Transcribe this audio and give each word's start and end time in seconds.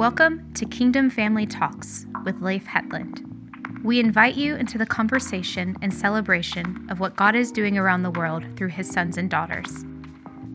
Welcome 0.00 0.50
to 0.54 0.64
Kingdom 0.64 1.10
Family 1.10 1.44
Talks 1.44 2.06
with 2.24 2.40
Leif 2.40 2.64
Hetland. 2.64 3.22
We 3.84 4.00
invite 4.00 4.34
you 4.34 4.56
into 4.56 4.78
the 4.78 4.86
conversation 4.86 5.76
and 5.82 5.92
celebration 5.92 6.86
of 6.88 7.00
what 7.00 7.16
God 7.16 7.34
is 7.34 7.52
doing 7.52 7.76
around 7.76 8.02
the 8.02 8.10
world 8.10 8.42
through 8.56 8.68
his 8.68 8.88
sons 8.88 9.18
and 9.18 9.28
daughters. 9.28 9.84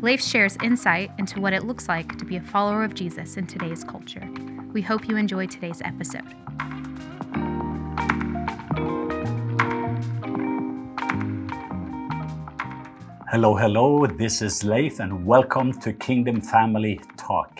Leif 0.02 0.20
shares 0.20 0.57
insight 0.63 1.11
into 1.20 1.39
what 1.39 1.53
it 1.53 1.63
looks 1.63 1.88
like 1.88 2.17
to 2.17 2.25
be 2.25 2.38
a 2.38 2.41
follower 2.41 2.84
of 2.84 2.95
Jesus 2.95 3.38
in 3.38 3.45
today's 3.45 3.84
culture. 3.84 4.27
We 4.73 4.81
hope 4.81 5.07
you 5.07 5.16
enjoy 5.16 5.45
today's 5.45 5.80
episode. 5.84 6.34
Hello, 13.30 13.55
hello. 13.55 14.07
This 14.07 14.41
is 14.41 14.63
Leif, 14.63 14.99
and 14.99 15.23
welcome 15.23 15.71
to 15.81 15.93
Kingdom 15.93 16.41
Family 16.41 16.99
Talk. 17.16 17.55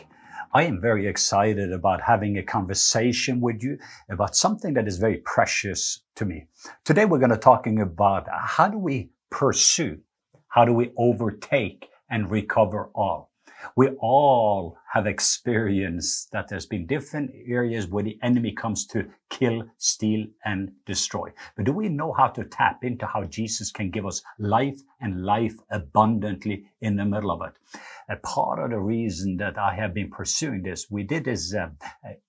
I 0.55 0.63
am 0.63 0.79
very 0.79 1.05
excited 1.05 1.73
about 1.73 1.99
having 1.99 2.37
a 2.37 2.41
conversation 2.41 3.41
with 3.41 3.61
you 3.61 3.77
about 4.09 4.37
something 4.37 4.73
that 4.75 4.87
is 4.87 4.97
very 4.97 5.17
precious 5.17 5.99
to 6.15 6.23
me. 6.23 6.47
Today, 6.85 7.03
we're 7.03 7.19
going 7.19 7.31
to 7.31 7.37
talking 7.37 7.81
about 7.81 8.25
how 8.31 8.69
do 8.69 8.77
we 8.77 9.09
pursue, 9.29 9.99
how 10.47 10.63
do 10.63 10.71
we 10.71 10.93
overtake 10.95 11.89
and 12.09 12.31
recover 12.31 12.89
all. 12.95 13.33
We 13.75 13.89
all 13.99 14.77
have 14.91 15.07
experienced 15.07 16.31
that 16.31 16.47
there's 16.47 16.65
been 16.65 16.85
different 16.85 17.31
areas 17.47 17.87
where 17.87 18.03
the 18.03 18.17
enemy 18.23 18.53
comes 18.53 18.85
to 18.87 19.09
kill, 19.29 19.63
steal, 19.77 20.27
and 20.45 20.71
destroy. 20.85 21.31
But 21.55 21.65
do 21.65 21.73
we 21.73 21.89
know 21.89 22.13
how 22.13 22.27
to 22.27 22.43
tap 22.45 22.83
into 22.83 23.05
how 23.05 23.23
Jesus 23.25 23.71
can 23.71 23.91
give 23.91 24.05
us 24.05 24.21
life 24.39 24.79
and 25.01 25.25
life 25.25 25.55
abundantly 25.70 26.65
in 26.81 26.95
the 26.95 27.05
middle 27.05 27.31
of 27.31 27.41
it? 27.41 27.53
A 28.09 28.15
part 28.17 28.59
of 28.59 28.70
the 28.70 28.79
reason 28.79 29.37
that 29.37 29.57
I 29.57 29.73
have 29.75 29.93
been 29.93 30.12
pursuing 30.12 30.62
this, 30.62 30.90
we 30.90 31.03
did 31.03 31.25
this 31.25 31.53
uh, 31.53 31.70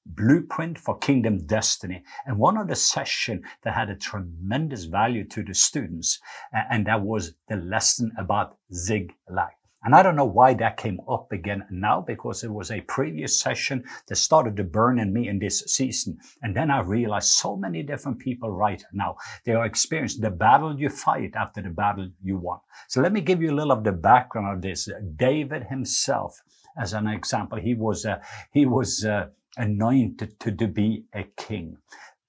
blueprint 0.07 0.79
for 0.79 0.99
kingdom 0.99 1.47
destiny. 1.47 2.03
And 2.25 2.39
one 2.39 2.57
of 2.57 2.69
the 2.69 2.77
session 2.77 3.43
that 3.63 3.75
had 3.75 3.91
a 3.91 3.97
tremendous 3.97 4.85
value 4.85 5.25
to 5.29 5.45
the 5.45 5.55
students, 5.55 6.19
uh, 6.55 6.63
and 6.71 6.87
that 6.87 7.03
was 7.03 7.35
the 7.49 7.57
lesson 7.57 8.13
about 8.19 8.57
Ziklag. 8.73 9.53
And 9.87 9.95
I 9.95 10.03
don't 10.03 10.17
know 10.17 10.25
why 10.25 10.53
that 10.55 10.79
came 10.79 11.01
up 11.09 11.31
again 11.31 11.65
now 11.71 12.01
because 12.01 12.43
it 12.43 12.53
was 12.53 12.73
a 12.73 12.81
previous 12.81 13.41
session 13.41 13.85
that 14.09 14.17
started 14.17 14.57
to 14.57 14.65
burn 14.65 14.99
in 14.99 15.13
me 15.13 15.29
in 15.29 15.39
this 15.39 15.61
season. 15.61 16.19
And 16.43 16.57
then 16.57 16.73
I 16.73 16.81
realized 16.81 17.29
so 17.29 17.57
many 17.57 17.85
different 17.85 18.19
people 18.19 18.51
right 18.51 18.83
now, 18.93 19.15
they 19.45 19.53
are 19.53 19.65
experiencing 19.65 20.23
the 20.23 20.31
battle 20.33 20.77
you 20.77 20.89
fight 20.89 21.37
after 21.37 21.63
the 21.63 21.71
battle 21.71 22.11
you 22.21 22.37
won. 22.37 22.59
So 22.89 23.01
let 23.01 23.13
me 23.13 23.21
give 23.21 23.41
you 23.41 23.53
a 23.53 23.55
little 23.55 23.71
of 23.71 23.85
the 23.85 23.93
background 23.93 24.57
of 24.57 24.61
this. 24.61 24.89
David 25.15 25.63
himself, 25.71 26.37
as 26.77 26.93
an 26.93 27.07
example, 27.07 27.57
he 27.57 27.75
was, 27.75 28.05
uh, 28.05 28.17
he 28.51 28.67
was, 28.67 29.05
uh, 29.05 29.29
anointed 29.57 30.39
to, 30.41 30.53
to 30.53 30.67
be 30.67 31.05
a 31.15 31.23
king. 31.37 31.77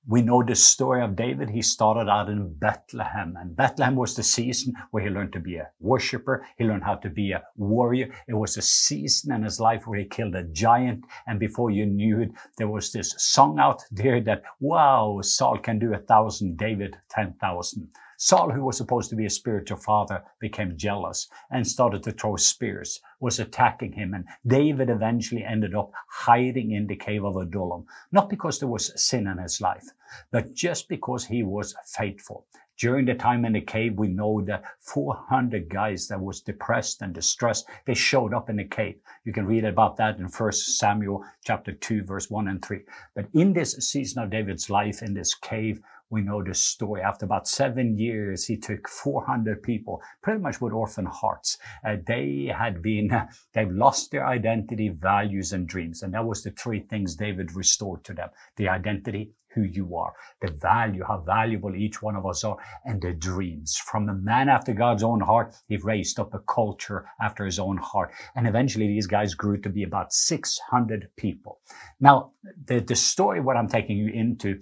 We 0.10 0.22
know 0.22 0.42
the 0.42 0.56
story 0.56 1.04
of 1.04 1.18
David. 1.18 1.50
He 1.50 1.62
started 1.62 2.10
out 2.10 2.30
in 2.30 2.54
Bethlehem 2.54 3.36
and 3.38 3.54
Bethlehem 3.58 3.98
was 3.98 4.16
the 4.16 4.24
season 4.24 4.74
where 4.92 5.04
he 5.04 5.10
learned 5.10 5.34
to 5.34 5.42
be 5.42 5.58
a 5.58 5.70
worshiper. 5.82 6.46
He 6.58 6.64
learned 6.64 6.86
how 6.86 6.96
to 6.96 7.10
be 7.10 7.34
a 7.34 7.44
warrior. 7.58 8.10
It 8.26 8.36
was 8.36 8.56
a 8.56 8.62
season 8.62 9.34
in 9.34 9.44
his 9.44 9.60
life 9.60 9.86
where 9.86 10.00
he 10.00 10.06
killed 10.06 10.36
a 10.36 10.44
giant. 10.44 11.04
And 11.28 11.42
before 11.42 11.72
you 11.72 11.86
knew 11.86 12.22
it, 12.22 12.32
there 12.58 12.70
was 12.70 12.94
this 12.94 13.16
song 13.18 13.60
out 13.60 13.84
there 13.92 14.22
that, 14.22 14.44
wow, 14.62 15.20
Saul 15.22 15.58
can 15.58 15.78
do 15.78 15.94
a 15.94 15.98
thousand, 15.98 16.58
David, 16.58 16.96
10,000. 17.10 17.90
Saul, 18.20 18.50
who 18.50 18.64
was 18.64 18.78
supposed 18.78 19.12
to 19.12 19.16
be 19.16 19.28
a 19.28 19.30
spiritual 19.30 19.78
father, 19.78 20.24
became 20.40 20.76
jealous 20.76 21.28
and 21.52 21.68
started 21.68 22.02
to 22.02 22.12
throw 22.12 22.36
spears, 22.36 23.00
was 23.20 23.40
attacking 23.40 23.92
him. 23.92 24.16
And 24.16 24.26
David 24.46 24.90
eventually 24.90 25.44
ended 25.44 25.76
up 25.76 25.92
hiding 26.10 26.72
in 26.72 26.88
the 26.88 26.96
cave 26.96 27.24
of 27.24 27.36
Adullam, 27.36 27.86
not 28.12 28.28
because 28.28 28.58
there 28.58 28.70
was 28.70 28.92
sin 29.00 29.28
in 29.28 29.38
his 29.38 29.62
life, 29.62 29.92
but 30.32 30.54
just 30.54 30.90
because 30.90 31.26
he 31.26 31.44
was 31.44 31.76
faithful. 31.86 32.46
During 32.78 33.06
the 33.06 33.16
time 33.16 33.44
in 33.44 33.54
the 33.54 33.62
cave, 33.62 33.98
we 33.98 34.08
know 34.08 34.40
that 34.42 34.64
400 34.82 35.68
guys 35.68 36.08
that 36.10 36.22
was 36.22 36.42
depressed 36.42 37.02
and 37.02 37.12
distressed, 37.12 37.68
they 37.88 37.96
showed 37.96 38.36
up 38.36 38.52
in 38.52 38.58
the 38.58 38.66
cave. 38.66 39.00
You 39.26 39.34
can 39.34 39.48
read 39.48 39.66
about 39.66 39.98
that 39.98 40.20
in 40.20 40.26
1 40.26 40.52
Samuel 40.52 41.24
chapter 41.44 41.72
2, 41.72 42.04
verse 42.04 42.30
1 42.30 42.48
and 42.48 42.64
3. 42.64 42.82
But 43.16 43.30
in 43.34 43.54
this 43.54 43.74
season 43.80 44.22
of 44.22 44.30
David's 44.30 44.70
life 44.70 45.02
in 45.02 45.16
this 45.16 45.34
cave, 45.34 45.82
we 46.10 46.22
know 46.22 46.44
the 46.44 46.54
story. 46.54 47.02
After 47.02 47.26
about 47.26 47.48
seven 47.48 47.98
years, 47.98 48.46
he 48.46 48.58
took 48.58 48.88
400 48.88 49.62
people, 49.62 50.02
pretty 50.22 50.40
much 50.40 50.62
with 50.62 50.72
orphan 50.72 51.06
hearts. 51.06 51.58
Uh, 51.84 51.98
they 52.06 52.54
had 52.56 52.82
been, 52.82 53.10
they've 53.54 53.72
lost 53.72 54.12
their 54.12 54.26
identity, 54.26 54.90
values, 54.90 55.52
and 55.52 55.68
dreams. 55.68 56.04
And 56.04 56.14
that 56.14 56.26
was 56.26 56.44
the 56.44 56.52
three 56.52 56.82
things 56.82 57.16
David 57.16 57.56
restored 57.56 58.04
to 58.06 58.14
them. 58.14 58.30
The 58.56 58.70
identity, 58.70 59.32
who 59.58 59.64
you 59.64 59.96
are, 59.98 60.14
the 60.42 60.52
value, 60.52 61.04
how 61.04 61.18
valuable 61.18 61.76
each 61.76 62.02
one 62.02 62.16
of 62.16 62.26
us 62.26 62.44
are, 62.44 62.58
and 62.86 63.02
the 63.02 63.14
dreams. 63.14 63.76
From 63.76 64.08
a 64.08 64.14
man 64.14 64.50
after 64.50 64.74
God's 64.74 65.04
own 65.04 65.20
heart, 65.20 65.56
he 65.68 65.78
raised 65.78 66.20
up 66.20 66.34
a 66.34 66.40
culture 66.40 67.10
after 67.20 67.44
his 67.44 67.58
own 67.58 67.78
heart. 67.78 68.12
And 68.36 68.48
eventually 68.48 68.88
these 68.88 69.08
guys 69.08 69.34
grew 69.34 69.60
to 69.62 69.70
be 69.70 69.84
about 69.84 70.14
600 70.14 71.10
people. 71.18 71.60
Now, 72.00 72.34
the, 72.66 72.80
the 72.80 72.96
story, 72.96 73.42
what 73.42 73.58
I'm 73.58 73.68
taking 73.68 73.98
you 73.98 74.10
into 74.10 74.62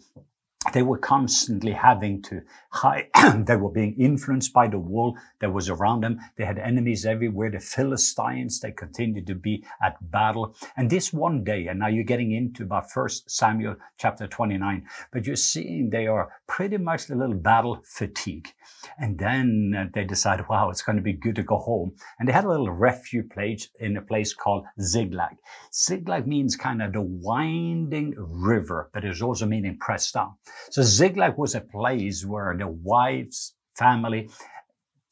they 0.73 0.81
were 0.81 0.97
constantly 0.97 1.71
having 1.71 2.21
to 2.23 2.41
hide. 2.69 3.07
they 3.45 3.55
were 3.55 3.71
being 3.71 3.95
influenced 3.99 4.53
by 4.53 4.67
the 4.67 4.79
wall 4.79 5.17
that 5.39 5.53
was 5.53 5.69
around 5.69 6.01
them. 6.01 6.19
They 6.37 6.45
had 6.45 6.59
enemies 6.59 7.05
everywhere. 7.05 7.51
The 7.51 7.59
Philistines, 7.59 8.59
they 8.59 8.71
continued 8.71 9.27
to 9.27 9.35
be 9.35 9.63
at 9.83 9.95
battle. 10.11 10.55
And 10.77 10.89
this 10.89 11.13
one 11.13 11.43
day, 11.43 11.67
and 11.67 11.79
now 11.79 11.87
you're 11.87 12.03
getting 12.03 12.31
into 12.31 12.63
about 12.63 12.91
First 12.91 13.29
Samuel 13.29 13.75
chapter 13.97 14.27
29, 14.27 14.85
but 15.11 15.25
you're 15.25 15.35
seeing 15.35 15.89
they 15.89 16.07
are 16.07 16.29
pretty 16.47 16.77
much 16.77 17.09
a 17.09 17.15
little 17.15 17.35
battle 17.35 17.81
fatigue. 17.85 18.49
And 18.97 19.17
then 19.17 19.75
uh, 19.77 19.89
they 19.93 20.03
decide, 20.03 20.47
wow, 20.49 20.69
it's 20.69 20.81
going 20.81 20.97
to 20.97 21.01
be 21.01 21.13
good 21.13 21.35
to 21.35 21.43
go 21.43 21.57
home. 21.57 21.93
And 22.19 22.27
they 22.27 22.33
had 22.33 22.45
a 22.45 22.49
little 22.49 22.71
refuge 22.71 23.29
place 23.29 23.69
in 23.79 23.97
a 23.97 24.01
place 24.01 24.33
called 24.33 24.65
Ziklag. 24.81 25.37
Ziklag 25.73 26.27
means 26.27 26.55
kind 26.55 26.81
of 26.81 26.93
the 26.93 27.01
winding 27.01 28.13
river, 28.17 28.89
but 28.93 29.03
it's 29.03 29.21
also 29.21 29.45
meaning 29.45 29.77
pressed 29.77 30.13
down. 30.13 30.35
So 30.69 30.81
Ziklag 30.81 31.37
was 31.37 31.55
a 31.55 31.61
place 31.61 32.25
where 32.25 32.55
the 32.57 32.67
wives, 32.67 33.55
family, 33.75 34.29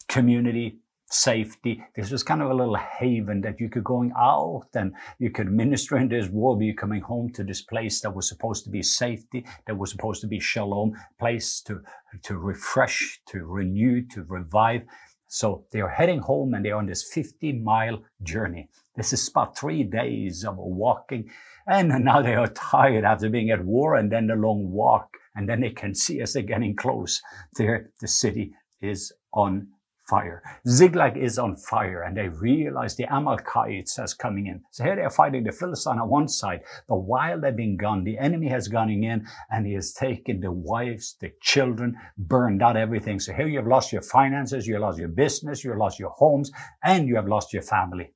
community, 0.07 0.77
safety. 1.13 1.83
This 1.95 2.11
was 2.11 2.23
kind 2.23 2.41
of 2.41 2.49
a 2.49 2.53
little 2.53 2.75
haven 2.75 3.41
that 3.41 3.59
you 3.59 3.69
could 3.69 3.83
going 3.83 4.11
out 4.17 4.67
and 4.73 4.93
you 5.19 5.29
could 5.29 5.51
minister 5.51 5.97
in 5.97 6.09
this 6.09 6.27
war, 6.29 6.57
but 6.57 6.65
you're 6.65 6.75
coming 6.75 7.01
home 7.01 7.31
to 7.33 7.43
this 7.43 7.61
place 7.61 8.01
that 8.01 8.13
was 8.13 8.27
supposed 8.27 8.63
to 8.65 8.69
be 8.69 8.81
safety, 8.81 9.45
that 9.67 9.77
was 9.77 9.91
supposed 9.91 10.21
to 10.21 10.27
be 10.27 10.39
shalom, 10.39 10.93
place 11.19 11.61
to, 11.61 11.81
to 12.23 12.37
refresh, 12.37 13.21
to 13.27 13.45
renew, 13.45 14.01
to 14.07 14.23
revive. 14.23 14.83
So 15.27 15.65
they 15.71 15.81
are 15.81 15.89
heading 15.89 16.19
home 16.19 16.53
and 16.53 16.65
they're 16.65 16.75
on 16.75 16.85
this 16.85 17.11
50 17.11 17.53
mile 17.53 18.03
journey. 18.21 18.69
This 18.95 19.13
is 19.13 19.27
about 19.27 19.57
three 19.57 19.83
days 19.83 20.45
of 20.45 20.57
walking. 20.57 21.29
And 21.67 21.89
now 22.05 22.21
they 22.21 22.35
are 22.35 22.47
tired 22.47 23.03
after 23.03 23.29
being 23.29 23.49
at 23.49 23.63
war 23.63 23.95
and 23.95 24.11
then 24.11 24.27
the 24.27 24.35
long 24.35 24.71
walk. 24.71 25.17
And 25.35 25.47
then 25.47 25.61
they 25.61 25.71
can 25.71 25.95
see 25.95 26.21
as 26.21 26.33
they're 26.33 26.43
getting 26.43 26.75
close 26.75 27.21
there, 27.57 27.91
the 27.99 28.07
city 28.07 28.53
is 28.81 29.11
on 29.33 29.67
fire. 30.07 30.43
Ziklag 30.67 31.17
is 31.17 31.39
on 31.39 31.55
fire 31.55 32.03
and 32.03 32.17
they 32.17 32.27
realize 32.27 32.95
the 32.95 33.11
Amalekites 33.11 33.95
has 33.97 34.13
coming 34.13 34.47
in. 34.47 34.61
So 34.71 34.83
here 34.83 34.95
they 34.95 35.01
are 35.01 35.09
fighting 35.09 35.43
the 35.43 35.51
Philistine 35.51 35.99
on 35.99 36.09
one 36.09 36.27
side, 36.27 36.61
but 36.87 36.97
while 36.97 37.39
they've 37.39 37.55
been 37.55 37.77
gone, 37.77 38.03
the 38.03 38.17
enemy 38.17 38.49
has 38.49 38.67
gone 38.67 38.89
in 38.89 39.25
and 39.49 39.65
he 39.65 39.73
has 39.73 39.93
taken 39.93 40.41
the 40.41 40.51
wives, 40.51 41.15
the 41.21 41.31
children, 41.41 41.95
burned 42.17 42.61
out 42.61 42.75
everything. 42.75 43.19
So 43.19 43.33
here 43.33 43.47
you 43.47 43.57
have 43.57 43.67
lost 43.67 43.93
your 43.93 44.01
finances, 44.01 44.67
you 44.67 44.73
have 44.73 44.83
lost 44.83 44.99
your 44.99 45.07
business, 45.07 45.63
you 45.63 45.69
have 45.71 45.79
lost 45.79 45.99
your 45.99 46.11
homes, 46.11 46.51
and 46.83 47.07
you 47.07 47.15
have 47.15 47.27
lost 47.27 47.53
your 47.53 47.63
family. 47.63 48.11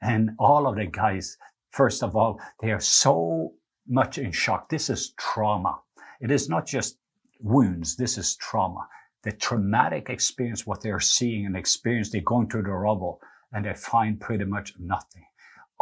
And 0.00 0.30
all 0.38 0.66
of 0.66 0.76
the 0.76 0.86
guys, 0.86 1.36
first 1.70 2.02
of 2.02 2.16
all, 2.16 2.40
they 2.60 2.70
are 2.70 2.80
so 2.80 3.52
much 3.88 4.18
in 4.18 4.30
shock. 4.30 4.68
This 4.68 4.90
is 4.90 5.12
trauma. 5.18 5.80
It 6.22 6.30
is 6.30 6.48
not 6.48 6.66
just 6.66 6.96
wounds. 7.40 7.96
This 7.96 8.16
is 8.16 8.36
trauma 8.36 8.88
the 9.22 9.32
traumatic 9.32 10.10
experience, 10.10 10.66
what 10.66 10.82
they're 10.82 11.00
seeing 11.00 11.46
and 11.46 11.56
experience, 11.56 12.10
they're 12.10 12.20
going 12.20 12.48
through 12.48 12.64
the 12.64 12.70
rubble 12.70 13.20
and 13.52 13.64
they 13.64 13.74
find 13.74 14.20
pretty 14.20 14.44
much 14.44 14.74
nothing. 14.78 15.24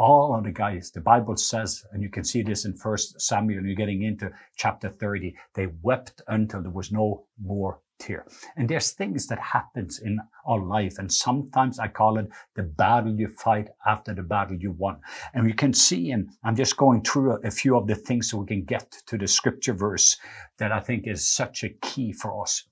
All 0.00 0.34
of 0.34 0.44
the 0.44 0.50
guys, 0.50 0.90
the 0.90 1.02
Bible 1.02 1.36
says, 1.36 1.84
and 1.92 2.02
you 2.02 2.08
can 2.08 2.24
see 2.24 2.40
this 2.40 2.64
in 2.64 2.72
First 2.72 3.20
Samuel, 3.20 3.66
you're 3.66 3.74
getting 3.74 4.02
into 4.02 4.30
chapter 4.56 4.88
30, 4.88 5.36
they 5.52 5.66
wept 5.82 6.22
until 6.26 6.62
there 6.62 6.70
was 6.70 6.90
no 6.90 7.26
more 7.38 7.80
tear. 7.98 8.24
And 8.56 8.66
there's 8.66 8.92
things 8.92 9.26
that 9.26 9.38
happens 9.38 9.98
in 9.98 10.18
our 10.46 10.58
life. 10.58 10.94
And 10.96 11.12
sometimes 11.12 11.78
I 11.78 11.88
call 11.88 12.16
it 12.16 12.30
the 12.54 12.62
battle 12.62 13.14
you 13.14 13.28
fight 13.28 13.68
after 13.86 14.14
the 14.14 14.22
battle 14.22 14.56
you 14.56 14.70
won. 14.70 15.00
And 15.34 15.44
we 15.44 15.52
can 15.52 15.74
see, 15.74 16.12
and 16.12 16.30
I'm 16.44 16.56
just 16.56 16.78
going 16.78 17.02
through 17.02 17.32
a, 17.32 17.48
a 17.48 17.50
few 17.50 17.76
of 17.76 17.86
the 17.86 17.94
things 17.94 18.30
so 18.30 18.38
we 18.38 18.46
can 18.46 18.64
get 18.64 18.90
to 19.08 19.18
the 19.18 19.28
scripture 19.28 19.74
verse 19.74 20.16
that 20.56 20.72
I 20.72 20.80
think 20.80 21.06
is 21.08 21.28
such 21.28 21.62
a 21.62 21.68
key 21.82 22.12
for 22.12 22.40
us 22.40 22.69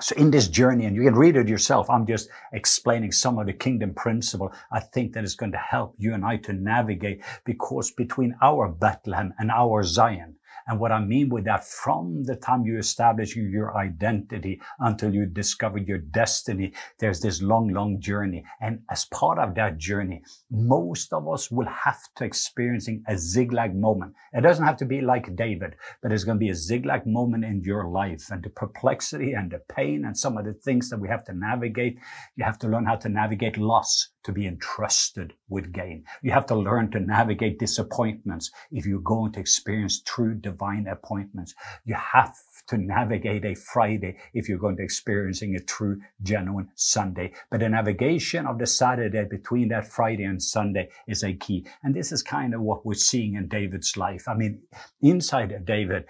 So 0.00 0.14
in 0.16 0.30
this 0.30 0.48
journey, 0.48 0.84
and 0.84 0.94
you 0.94 1.02
can 1.02 1.14
read 1.14 1.36
it 1.36 1.48
yourself, 1.48 1.88
I'm 1.88 2.06
just 2.06 2.28
explaining 2.52 3.12
some 3.12 3.38
of 3.38 3.46
the 3.46 3.52
kingdom 3.54 3.94
principle. 3.94 4.52
I 4.70 4.80
think 4.80 5.14
that 5.14 5.24
is 5.24 5.34
going 5.34 5.52
to 5.52 5.58
help 5.58 5.94
you 5.98 6.12
and 6.12 6.24
I 6.24 6.36
to 6.38 6.52
navigate 6.52 7.22
because 7.44 7.90
between 7.90 8.36
our 8.42 8.68
Bethlehem 8.68 9.32
and 9.38 9.50
our 9.50 9.82
Zion, 9.82 10.36
and 10.66 10.80
what 10.80 10.90
I 10.90 10.98
mean 10.98 11.28
with 11.28 11.44
that, 11.44 11.64
from 11.64 12.24
the 12.24 12.34
time 12.34 12.64
you 12.64 12.78
establish 12.78 13.36
your 13.36 13.76
identity 13.76 14.60
until 14.80 15.14
you 15.14 15.26
discover 15.26 15.78
your 15.78 15.98
destiny, 15.98 16.72
there's 16.98 17.20
this 17.20 17.40
long, 17.40 17.68
long 17.68 18.00
journey. 18.00 18.44
And 18.60 18.80
as 18.90 19.04
part 19.04 19.38
of 19.38 19.54
that 19.54 19.78
journey, 19.78 20.22
most 20.50 21.12
of 21.12 21.28
us 21.28 21.50
will 21.50 21.68
have 21.68 22.00
to 22.16 22.24
experiencing 22.24 23.04
a 23.06 23.16
Ziklag 23.16 23.76
moment. 23.76 24.14
It 24.32 24.40
doesn't 24.40 24.64
have 24.64 24.76
to 24.78 24.84
be 24.86 25.00
like 25.00 25.36
David, 25.36 25.76
but 26.02 26.10
it's 26.10 26.24
going 26.24 26.38
to 26.38 26.44
be 26.44 26.50
a 26.50 26.54
Ziklag 26.54 27.06
moment 27.06 27.44
in 27.44 27.62
your 27.62 27.88
life 27.88 28.30
and 28.30 28.42
the 28.42 28.50
perplexity 28.50 29.34
and 29.34 29.50
the 29.50 29.60
pain 29.72 30.04
and 30.04 30.18
some 30.18 30.36
of 30.36 30.44
the 30.44 30.54
things 30.54 30.90
that 30.90 30.98
we 30.98 31.08
have 31.08 31.24
to 31.26 31.32
navigate. 31.32 31.98
You 32.34 32.44
have 32.44 32.58
to 32.60 32.68
learn 32.68 32.86
how 32.86 32.96
to 32.96 33.08
navigate 33.08 33.56
loss 33.56 34.08
to 34.26 34.32
be 34.32 34.44
entrusted 34.44 35.32
with 35.48 35.72
gain. 35.72 36.04
You 36.20 36.32
have 36.32 36.46
to 36.46 36.56
learn 36.56 36.90
to 36.90 36.98
navigate 36.98 37.60
disappointments 37.60 38.50
if 38.72 38.84
you're 38.84 38.98
going 38.98 39.30
to 39.32 39.40
experience 39.40 40.00
true 40.00 40.34
divine 40.34 40.88
appointments. 40.88 41.54
You 41.84 41.94
have 41.94 42.34
to 42.66 42.76
navigate 42.76 43.44
a 43.44 43.54
Friday 43.54 44.18
if 44.34 44.48
you're 44.48 44.58
going 44.58 44.78
to 44.78 44.82
experiencing 44.82 45.54
a 45.54 45.60
true, 45.60 46.00
genuine 46.22 46.68
Sunday. 46.74 47.34
But 47.50 47.60
the 47.60 47.68
navigation 47.68 48.46
of 48.46 48.58
the 48.58 48.66
Saturday 48.66 49.24
between 49.30 49.68
that 49.68 49.86
Friday 49.86 50.24
and 50.24 50.42
Sunday 50.42 50.88
is 51.06 51.22
a 51.22 51.32
key. 51.32 51.64
And 51.84 51.94
this 51.94 52.10
is 52.10 52.24
kind 52.24 52.52
of 52.52 52.62
what 52.62 52.84
we're 52.84 52.94
seeing 52.94 53.34
in 53.34 53.46
David's 53.46 53.96
life. 53.96 54.26
I 54.26 54.34
mean, 54.34 54.60
inside 55.02 55.52
of 55.52 55.64
David, 55.64 56.04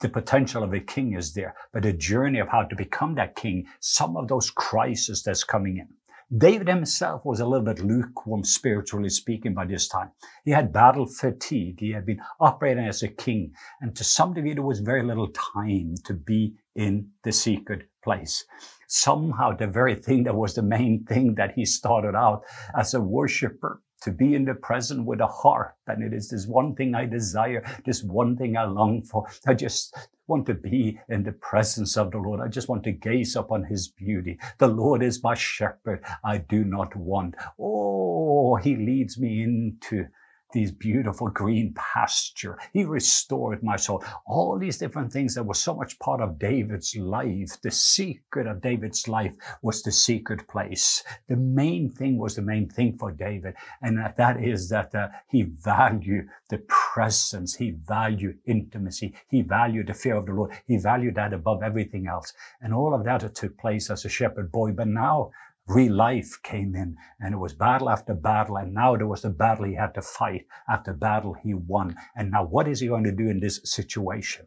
the 0.00 0.08
potential 0.08 0.64
of 0.64 0.74
a 0.74 0.80
king 0.80 1.14
is 1.14 1.34
there, 1.34 1.54
but 1.72 1.84
the 1.84 1.92
journey 1.92 2.40
of 2.40 2.48
how 2.48 2.64
to 2.64 2.74
become 2.74 3.14
that 3.14 3.36
king, 3.36 3.66
some 3.78 4.16
of 4.16 4.26
those 4.26 4.50
crises 4.50 5.22
that's 5.22 5.44
coming 5.44 5.78
in. 5.78 5.88
David 6.36 6.68
himself 6.68 7.24
was 7.24 7.40
a 7.40 7.46
little 7.46 7.64
bit 7.64 7.84
lukewarm, 7.84 8.44
spiritually 8.44 9.08
speaking, 9.08 9.52
by 9.52 9.64
this 9.66 9.88
time. 9.88 10.12
He 10.44 10.52
had 10.52 10.72
battle 10.72 11.06
fatigue. 11.06 11.80
He 11.80 11.90
had 11.90 12.06
been 12.06 12.20
operating 12.38 12.86
as 12.86 13.02
a 13.02 13.08
king. 13.08 13.52
And 13.80 13.96
to 13.96 14.04
some 14.04 14.32
degree, 14.32 14.54
there 14.54 14.62
was 14.62 14.78
very 14.78 15.02
little 15.02 15.28
time 15.28 15.94
to 16.04 16.14
be 16.14 16.54
in 16.76 17.08
the 17.24 17.32
secret 17.32 17.88
place. 18.04 18.44
Somehow, 18.86 19.56
the 19.56 19.66
very 19.66 19.96
thing 19.96 20.22
that 20.24 20.36
was 20.36 20.54
the 20.54 20.62
main 20.62 21.04
thing 21.04 21.34
that 21.34 21.54
he 21.54 21.64
started 21.64 22.14
out 22.14 22.44
as 22.78 22.94
a 22.94 23.00
worshiper 23.00 23.82
to 24.02 24.10
be 24.10 24.34
in 24.34 24.44
the 24.44 24.54
present 24.54 25.04
with 25.04 25.20
a 25.20 25.26
heart. 25.26 25.74
And 25.86 26.02
it 26.02 26.12
is 26.12 26.28
this 26.28 26.46
one 26.46 26.74
thing 26.74 26.94
I 26.94 27.06
desire, 27.06 27.64
this 27.84 28.02
one 28.02 28.36
thing 28.36 28.56
I 28.56 28.64
long 28.64 29.02
for. 29.02 29.26
I 29.46 29.54
just 29.54 29.96
want 30.26 30.46
to 30.46 30.54
be 30.54 30.98
in 31.08 31.24
the 31.24 31.32
presence 31.32 31.96
of 31.96 32.12
the 32.12 32.18
Lord. 32.18 32.40
I 32.40 32.48
just 32.48 32.68
want 32.68 32.84
to 32.84 32.92
gaze 32.92 33.36
upon 33.36 33.64
his 33.64 33.88
beauty. 33.88 34.38
The 34.58 34.68
Lord 34.68 35.02
is 35.02 35.22
my 35.22 35.34
shepherd. 35.34 36.04
I 36.24 36.38
do 36.38 36.64
not 36.64 36.94
want. 36.96 37.34
Oh, 37.58 38.56
he 38.56 38.76
leads 38.76 39.18
me 39.18 39.42
into 39.42 40.06
these 40.52 40.72
beautiful 40.72 41.28
green 41.28 41.74
pasture. 41.74 42.58
He 42.72 42.84
restored 42.84 43.62
my 43.62 43.76
soul. 43.76 44.04
All 44.26 44.58
these 44.58 44.78
different 44.78 45.12
things 45.12 45.34
that 45.34 45.44
were 45.44 45.54
so 45.54 45.74
much 45.74 45.98
part 45.98 46.20
of 46.20 46.38
David's 46.38 46.96
life. 46.96 47.60
The 47.62 47.70
secret 47.70 48.46
of 48.46 48.60
David's 48.60 49.08
life 49.08 49.34
was 49.62 49.82
the 49.82 49.92
secret 49.92 50.46
place. 50.48 51.04
The 51.28 51.36
main 51.36 51.90
thing 51.90 52.18
was 52.18 52.36
the 52.36 52.42
main 52.42 52.68
thing 52.68 52.96
for 52.98 53.12
David. 53.12 53.54
And 53.82 53.98
that 54.16 54.42
is 54.42 54.68
that 54.70 54.94
uh, 54.94 55.08
he 55.28 55.42
valued 55.42 56.28
the 56.48 56.58
presence. 56.68 57.54
He 57.54 57.70
valued 57.70 58.38
intimacy. 58.46 59.14
He 59.28 59.42
valued 59.42 59.86
the 59.88 59.94
fear 59.94 60.16
of 60.16 60.26
the 60.26 60.32
Lord. 60.32 60.52
He 60.66 60.76
valued 60.76 61.14
that 61.16 61.32
above 61.32 61.62
everything 61.62 62.06
else. 62.06 62.32
And 62.60 62.74
all 62.74 62.94
of 62.94 63.04
that 63.04 63.34
took 63.34 63.56
place 63.58 63.90
as 63.90 64.04
a 64.04 64.08
shepherd 64.08 64.50
boy. 64.50 64.72
But 64.72 64.88
now 64.88 65.30
real 65.70 65.94
life 65.94 66.36
came 66.42 66.74
in 66.74 66.96
and 67.20 67.32
it 67.32 67.38
was 67.38 67.54
battle 67.54 67.88
after 67.88 68.14
battle. 68.14 68.56
And 68.56 68.74
now 68.74 68.96
there 68.96 69.06
was 69.06 69.24
a 69.24 69.30
battle 69.30 69.64
he 69.64 69.74
had 69.74 69.94
to 69.94 70.02
fight. 70.02 70.46
After 70.68 70.92
battle, 70.92 71.34
he 71.34 71.54
won. 71.54 71.96
And 72.16 72.30
now 72.30 72.44
what 72.44 72.68
is 72.68 72.80
he 72.80 72.88
going 72.88 73.04
to 73.04 73.12
do 73.12 73.28
in 73.28 73.40
this 73.40 73.60
situation? 73.64 74.46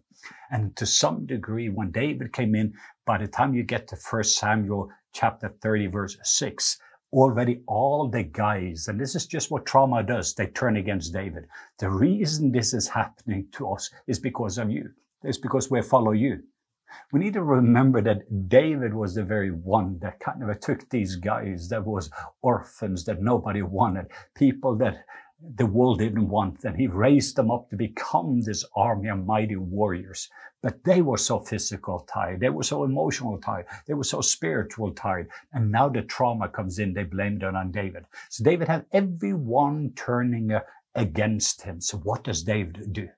And 0.52 0.76
to 0.76 0.86
some 0.86 1.26
degree, 1.26 1.70
when 1.70 1.92
David 1.92 2.34
came 2.34 2.56
in, 2.56 2.74
by 3.06 3.18
the 3.18 3.28
time 3.28 3.54
you 3.54 3.64
get 3.64 3.88
to 3.90 3.96
First 3.96 4.38
Samuel 4.38 4.90
chapter 5.14 5.50
30, 5.62 5.88
verse 5.88 6.18
6, 6.24 6.80
already 7.12 7.62
all 7.68 8.10
the 8.10 8.24
guys, 8.24 8.88
and 8.88 9.00
this 9.00 9.16
is 9.16 9.26
just 9.26 9.52
what 9.52 9.66
trauma 9.66 10.04
does, 10.04 10.34
they 10.34 10.48
turn 10.48 10.78
against 10.78 11.14
David. 11.14 11.46
The 11.80 11.90
reason 11.90 12.52
this 12.52 12.74
is 12.74 12.88
happening 12.88 13.48
to 13.54 13.72
us 13.72 13.90
is 14.08 14.20
because 14.20 14.58
of 14.58 14.72
you. 14.72 14.90
It's 15.24 15.38
because 15.38 15.70
we 15.70 15.82
follow 15.82 16.12
you. 16.12 16.44
We 17.12 17.20
need 17.20 17.34
to 17.34 17.44
remember 17.44 18.02
that 18.02 18.50
David 18.50 18.94
was 18.94 19.16
the 19.16 19.24
very 19.24 19.52
one 19.52 20.00
that 20.00 20.20
kind 20.20 20.44
of 20.44 20.60
took 20.60 20.90
these 20.90 21.16
guys 21.16 21.70
that 21.70 21.86
was 21.86 22.10
orphans 22.42 23.06
that 23.06 23.22
nobody 23.22 23.62
wanted, 23.62 24.08
people 24.36 24.76
that 24.78 25.06
the 25.56 25.66
world 25.66 26.00
didn't 26.00 26.30
want, 26.30 26.64
and 26.64 26.76
he 26.76 26.88
raised 26.88 27.36
them 27.36 27.52
up 27.52 27.70
to 27.70 27.76
become 27.76 28.42
this 28.42 28.64
army 28.76 29.10
of 29.10 29.26
mighty 29.26 29.58
warriors. 29.58 30.30
But 30.62 30.84
they 30.86 31.02
were 31.02 31.18
so 31.18 31.40
physical 31.40 32.08
tired, 32.12 32.40
they 32.40 32.50
were 32.50 32.64
so 32.64 32.86
emotional 32.86 33.38
tired, 33.40 33.66
they 33.86 33.94
were 33.94 34.06
so 34.06 34.22
spiritual 34.22 34.92
tired, 34.94 35.30
and 35.52 35.70
now 35.72 35.90
the 35.90 36.04
trauma 36.04 36.48
comes 36.48 36.80
in, 36.80 36.94
they 36.94 37.04
blamed 37.04 37.44
it 37.44 37.56
on 37.56 37.72
David. 37.72 38.06
So 38.30 38.44
David 38.44 38.70
had 38.70 38.86
everyone 38.94 39.92
turning 39.96 40.58
against 40.96 41.64
him. 41.64 41.82
So 41.82 41.98
what 41.98 42.24
does 42.24 42.44
David 42.44 42.94
do? 42.94 43.10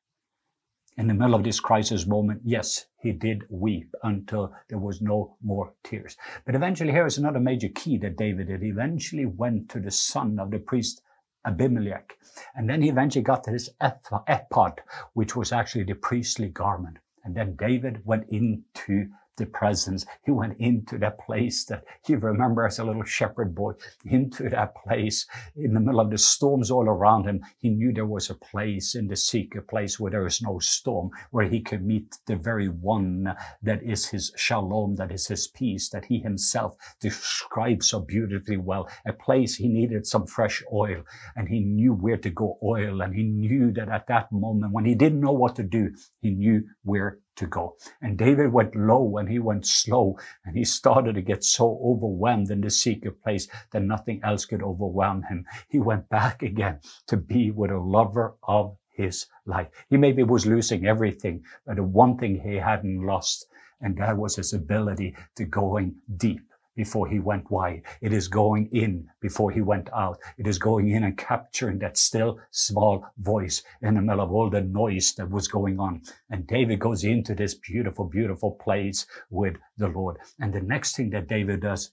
In 0.98 1.08
the 1.08 1.14
middle 1.14 1.36
of 1.36 1.44
this 1.44 1.60
crisis 1.60 2.08
moment, 2.08 2.42
yes, 2.44 2.86
he 3.00 3.12
did 3.12 3.44
weep 3.50 3.94
until 4.04 4.54
there 4.70 4.80
was 4.80 5.02
no 5.02 5.36
more 5.42 5.74
tears. 5.84 6.16
But 6.46 6.56
eventually, 6.56 6.92
here 6.92 7.06
is 7.06 7.18
another 7.18 7.40
major 7.40 7.68
key 7.70 7.98
that 7.98 8.18
David 8.18 8.48
did. 8.48 8.62
He 8.62 8.70
eventually 8.70 9.26
went 9.26 9.70
to 9.70 9.80
the 9.80 9.92
son 9.92 10.40
of 10.40 10.52
the 10.52 10.60
priest 10.60 11.02
Abimelech. 11.46 12.18
And 12.56 12.70
then 12.70 12.82
he 12.82 12.90
eventually 12.90 13.24
got 13.24 13.44
to 13.44 13.52
this 13.52 13.70
ephod, 13.82 14.82
which 15.14 15.36
was 15.36 15.52
actually 15.52 15.84
the 15.84 15.96
priestly 15.96 16.50
garment. 16.50 16.98
And 17.24 17.36
then 17.36 17.56
David 17.56 18.02
went 18.06 18.30
into 18.30 19.10
the 19.38 19.46
presence. 19.46 20.06
He 20.26 20.32
went 20.32 20.58
into 20.60 20.98
that 21.00 21.20
place 21.20 21.66
that 21.66 21.84
you 22.08 22.18
remember 22.18 22.66
as 22.66 22.80
a 22.80 22.84
little 22.84 23.04
shepherd 23.04 23.56
boy, 23.56 23.74
into 24.06 24.50
that 24.50 24.76
place 24.76 25.26
in 25.56 25.74
the 25.74 25.80
middle 25.80 26.00
of 26.00 26.12
the 26.12 26.18
storms 26.18 26.70
all 26.70 26.88
around 26.88 27.26
him. 27.26 27.42
He 27.58 27.70
knew 27.70 27.92
there 27.92 28.06
was 28.06 28.30
a 28.30 28.36
place 28.36 28.96
in 28.96 29.08
the 29.08 29.16
secret 29.16 29.56
a 29.56 29.62
place 29.62 30.00
where 30.00 30.12
there 30.12 30.26
is 30.26 30.42
no 30.42 30.60
storm, 30.60 31.10
where 31.32 31.48
he 31.48 31.62
could 31.62 31.86
meet 31.86 32.18
the 32.26 32.36
very 32.36 32.68
one 32.68 33.36
that 33.62 33.82
is 33.84 34.06
his 34.08 34.32
shalom, 34.36 34.96
that 34.96 35.12
is 35.12 35.28
his 35.28 35.48
peace, 35.48 35.90
that 35.90 36.06
he 36.06 36.20
himself 36.20 36.76
describes 37.00 37.90
so 37.90 38.00
beautifully 38.00 38.58
well. 38.58 38.90
A 39.06 39.14
place 39.14 39.56
he 39.56 39.68
needed 39.68 40.06
some 40.06 40.28
fresh 40.28 40.64
oil 40.74 41.04
and 41.36 41.48
he 41.48 41.60
knew 41.60 41.94
where 41.94 42.18
to 42.18 42.30
go 42.30 42.58
oil. 42.64 43.02
And 43.02 43.16
he 43.16 43.24
knew 43.24 43.72
that 43.74 43.90
at 43.90 44.08
that 44.08 44.32
moment 44.32 44.74
when 44.74 44.86
he 44.86 44.96
didn't 44.96 45.22
know 45.22 45.32
what 45.32 45.56
to 45.56 45.64
do, 45.64 45.92
he 46.22 46.32
knew 46.32 46.64
where 46.84 47.20
to 47.36 47.48
go. 47.48 47.76
And 48.02 48.18
David 48.18 48.52
went 48.52 48.76
low 48.76 49.18
and 49.18 49.30
he 49.30 49.40
went 49.40 49.66
slow 49.66 50.18
and 50.46 50.58
he 50.58 50.64
started 50.64 51.16
to 51.16 51.22
get 51.22 51.44
so 51.44 51.80
overwhelmed 51.84 52.52
in 52.52 52.62
the 52.62 52.70
secret 52.70 53.22
place 53.24 53.48
that 53.72 53.84
nothing 53.84 54.22
else 54.24 54.46
could 54.46 54.64
overwhelm 54.64 55.24
him. 55.24 55.46
He 55.68 55.80
went 55.80 56.10
back 56.10 56.44
again 56.44 56.80
to 57.08 57.18
be 57.18 57.52
with 57.52 57.72
a 57.72 57.78
lover 57.78 58.36
of 58.44 58.78
his 58.90 59.28
life. 59.46 59.68
He 59.90 59.98
maybe 59.98 60.24
was 60.24 60.46
losing 60.46 60.86
everything, 60.86 61.44
but 61.66 61.76
the 61.76 61.84
one 61.84 62.18
thing 62.18 62.40
he 62.40 62.56
hadn't 62.56 63.06
lost, 63.06 63.48
and 63.82 63.98
that 63.98 64.18
was 64.18 64.38
his 64.38 64.54
ability 64.54 65.16
to 65.36 65.46
going 65.46 65.96
deep 66.16 66.42
before 66.76 67.08
he 67.08 67.20
went 67.20 67.50
wide. 67.50 67.84
It 68.02 68.14
is 68.14 68.28
going 68.28 68.70
in 68.72 69.10
before 69.22 69.52
he 69.52 69.62
went 69.62 69.90
out. 69.94 70.20
It 70.38 70.48
is 70.48 70.60
going 70.60 70.90
in 70.90 71.04
and 71.04 71.18
capturing 71.18 71.80
that 71.80 71.98
still 71.98 72.40
small 72.52 73.06
voice 73.18 73.64
in 73.82 73.96
the 73.96 74.02
middle 74.02 74.22
of 74.22 74.32
all 74.32 74.50
the 74.50 74.62
noise 74.62 75.14
that 75.16 75.30
was 75.30 75.48
going 75.48 75.80
on. 75.80 76.02
And 76.30 76.46
David 76.48 76.80
goes 76.80 77.04
into 77.04 77.34
this 77.34 77.56
beautiful, 77.56 78.06
beautiful 78.06 78.52
place 78.52 79.06
with 79.30 79.56
the 79.78 79.88
Lord. 79.88 80.18
And 80.40 80.54
the 80.54 80.62
next 80.62 80.96
thing 80.96 81.10
that 81.12 81.28
David 81.28 81.62
does 81.62 81.92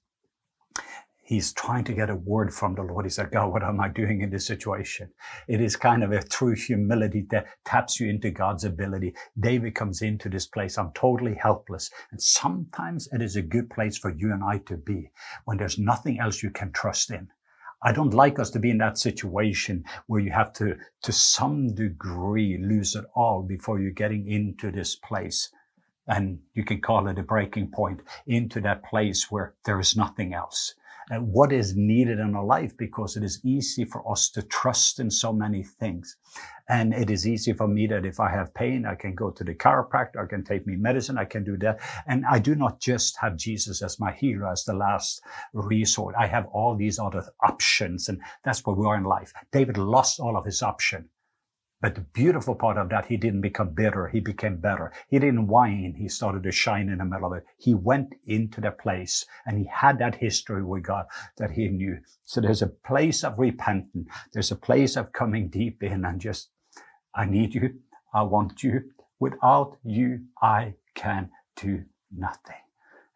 he's 1.32 1.54
trying 1.54 1.82
to 1.82 1.94
get 1.94 2.10
a 2.10 2.14
word 2.14 2.52
from 2.52 2.74
the 2.74 2.82
Lord. 2.82 3.06
He 3.06 3.10
said, 3.10 3.30
God, 3.30 3.50
what 3.50 3.62
am 3.62 3.80
I 3.80 3.88
doing 3.88 4.20
in 4.20 4.28
this 4.28 4.46
situation? 4.46 5.10
It 5.48 5.62
is 5.62 5.76
kind 5.76 6.04
of 6.04 6.12
a 6.12 6.22
true 6.22 6.54
humility 6.54 7.24
that 7.30 7.46
taps 7.64 7.98
you 7.98 8.10
into 8.10 8.30
God's 8.30 8.64
ability. 8.64 9.14
David 9.40 9.74
comes 9.74 10.02
into 10.02 10.28
this 10.28 10.46
place. 10.46 10.76
I'm 10.76 10.92
totally 10.92 11.34
helpless. 11.34 11.90
And 12.10 12.20
sometimes 12.20 13.08
it 13.12 13.22
is 13.22 13.36
a 13.36 13.40
good 13.40 13.70
place 13.70 13.96
for 13.96 14.10
you 14.10 14.30
and 14.30 14.44
I 14.44 14.58
to 14.66 14.76
be 14.76 15.10
when 15.46 15.56
there's 15.56 15.78
nothing 15.78 16.20
else 16.20 16.42
you 16.42 16.50
can 16.50 16.70
trust 16.70 17.10
in. 17.10 17.28
I 17.82 17.92
don't 17.92 18.12
like 18.12 18.38
us 18.38 18.50
to 18.50 18.58
be 18.58 18.68
in 18.68 18.78
that 18.78 18.98
situation 18.98 19.84
where 20.08 20.20
you 20.20 20.32
have 20.32 20.52
to, 20.54 20.76
to 21.02 21.12
some 21.12 21.74
degree, 21.74 22.58
lose 22.58 22.94
it 22.94 23.06
all 23.14 23.42
before 23.42 23.80
you're 23.80 23.90
getting 23.90 24.28
into 24.28 24.70
this 24.70 24.96
place. 24.96 25.48
And 26.06 26.40
you 26.52 26.62
can 26.62 26.82
call 26.82 27.08
it 27.08 27.18
a 27.18 27.22
breaking 27.22 27.70
point 27.70 28.02
into 28.26 28.60
that 28.60 28.84
place 28.84 29.30
where 29.30 29.54
there 29.64 29.80
is 29.80 29.96
nothing 29.96 30.34
else 30.34 30.74
what 31.20 31.52
is 31.52 31.76
needed 31.76 32.18
in 32.18 32.34
our 32.34 32.44
life 32.44 32.76
because 32.76 33.16
it 33.16 33.24
is 33.24 33.40
easy 33.44 33.84
for 33.84 34.10
us 34.10 34.30
to 34.30 34.42
trust 34.42 34.98
in 35.00 35.10
so 35.10 35.32
many 35.32 35.62
things. 35.62 36.16
And 36.68 36.94
it 36.94 37.10
is 37.10 37.26
easy 37.28 37.52
for 37.52 37.68
me 37.68 37.86
that 37.88 38.06
if 38.06 38.18
I 38.20 38.30
have 38.30 38.54
pain, 38.54 38.86
I 38.86 38.94
can 38.94 39.14
go 39.14 39.30
to 39.30 39.44
the 39.44 39.54
chiropractor, 39.54 40.22
I 40.22 40.26
can 40.26 40.44
take 40.44 40.66
me 40.66 40.76
medicine, 40.76 41.18
I 41.18 41.24
can 41.24 41.44
do 41.44 41.56
that. 41.58 41.80
And 42.06 42.24
I 42.30 42.38
do 42.38 42.54
not 42.54 42.80
just 42.80 43.16
have 43.20 43.36
Jesus 43.36 43.82
as 43.82 44.00
my 44.00 44.12
hero, 44.12 44.50
as 44.50 44.64
the 44.64 44.74
last 44.74 45.20
resort. 45.52 46.14
I 46.18 46.26
have 46.26 46.46
all 46.46 46.76
these 46.76 46.98
other 46.98 47.24
options. 47.42 48.08
And 48.08 48.20
that's 48.44 48.64
where 48.64 48.76
we 48.76 48.86
are 48.86 48.96
in 48.96 49.04
life. 49.04 49.32
David 49.50 49.76
lost 49.76 50.20
all 50.20 50.36
of 50.36 50.46
his 50.46 50.62
options. 50.62 51.06
But 51.82 51.96
the 51.96 52.00
beautiful 52.00 52.54
part 52.54 52.78
of 52.78 52.88
that, 52.90 53.06
he 53.06 53.16
didn't 53.16 53.40
become 53.40 53.70
bitter. 53.70 54.06
He 54.06 54.20
became 54.20 54.58
better. 54.58 54.92
He 55.08 55.18
didn't 55.18 55.48
whine. 55.48 55.96
He 55.98 56.08
started 56.08 56.44
to 56.44 56.52
shine 56.52 56.88
in 56.88 56.98
the 56.98 57.04
middle 57.04 57.32
of 57.32 57.38
it. 57.38 57.44
He 57.58 57.74
went 57.74 58.14
into 58.24 58.60
the 58.60 58.70
place 58.70 59.26
and 59.46 59.58
he 59.58 59.64
had 59.64 59.98
that 59.98 60.14
history 60.14 60.62
with 60.62 60.84
God 60.84 61.06
that 61.38 61.50
he 61.50 61.68
knew. 61.68 61.98
So 62.24 62.40
there's 62.40 62.62
a 62.62 62.68
place 62.68 63.24
of 63.24 63.36
repentance. 63.36 64.08
There's 64.32 64.52
a 64.52 64.56
place 64.56 64.96
of 64.96 65.12
coming 65.12 65.48
deep 65.48 65.82
in 65.82 66.04
and 66.04 66.20
just, 66.20 66.50
I 67.16 67.26
need 67.26 67.52
you. 67.52 67.80
I 68.14 68.22
want 68.22 68.62
you. 68.62 68.82
Without 69.18 69.76
you, 69.82 70.20
I 70.40 70.74
can 70.94 71.30
do 71.56 71.84
nothing. 72.16 72.56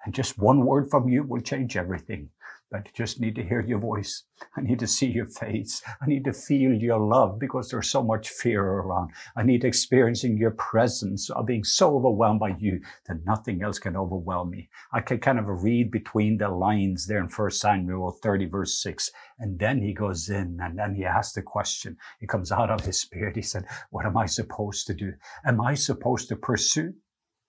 And 0.04 0.12
just 0.14 0.38
one 0.38 0.66
word 0.66 0.90
from 0.90 1.08
you 1.08 1.23
will 1.23 1.40
change 1.40 1.76
everything. 1.76 2.30
I 2.76 2.83
just 2.92 3.21
need 3.21 3.35
to 3.37 3.42
hear 3.42 3.61
your 3.61 3.78
voice. 3.78 4.25
I 4.56 4.61
need 4.61 4.78
to 4.80 4.87
see 4.87 5.06
your 5.06 5.26
face. 5.26 5.83
I 6.02 6.06
need 6.06 6.25
to 6.25 6.33
feel 6.33 6.75
your 6.75 6.99
love 6.99 7.38
because 7.38 7.71
there's 7.71 7.90
so 7.90 8.02
much 8.02 8.28
fear 8.28 8.62
around. 8.62 9.12
I 9.35 9.42
need 9.45 9.64
experiencing 9.64 10.37
your 10.37 10.50
presence 10.50 11.30
of 11.30 11.47
being 11.47 11.64
so 11.64 11.97
overwhelmed 11.97 12.40
by 12.40 12.54
you 12.59 12.80
that 13.06 13.25
nothing 13.25 13.62
else 13.62 13.78
can 13.78 13.97
overwhelm 13.97 14.50
me. 14.50 14.68
I 14.92 15.00
can 15.00 15.18
kind 15.21 15.38
of 15.38 15.62
read 15.62 15.90
between 15.90 16.37
the 16.37 16.49
lines 16.49 17.06
there 17.06 17.21
in 17.21 17.28
1 17.28 17.50
Samuel 17.50 18.11
30 18.23 18.47
verse 18.47 18.83
6. 18.83 19.11
And 19.38 19.59
then 19.59 19.80
he 19.80 19.95
goes 19.95 20.28
in 20.28 20.59
and 20.61 20.78
then 20.78 20.95
he 20.95 21.06
asks 21.06 21.35
the 21.35 21.42
question. 21.42 21.97
He 22.21 22.26
comes 22.26 22.52
out 22.52 22.71
of 22.71 22.85
his 22.85 23.00
spirit. 23.00 23.37
He 23.37 23.42
said, 23.42 23.64
what 23.90 24.04
am 24.04 24.18
I 24.18 24.26
supposed 24.26 24.87
to 24.88 24.95
do? 24.95 25.14
Am 25.47 25.61
I 25.62 25.75
supposed 25.75 26.28
to 26.28 26.37
pursue? 26.37 26.92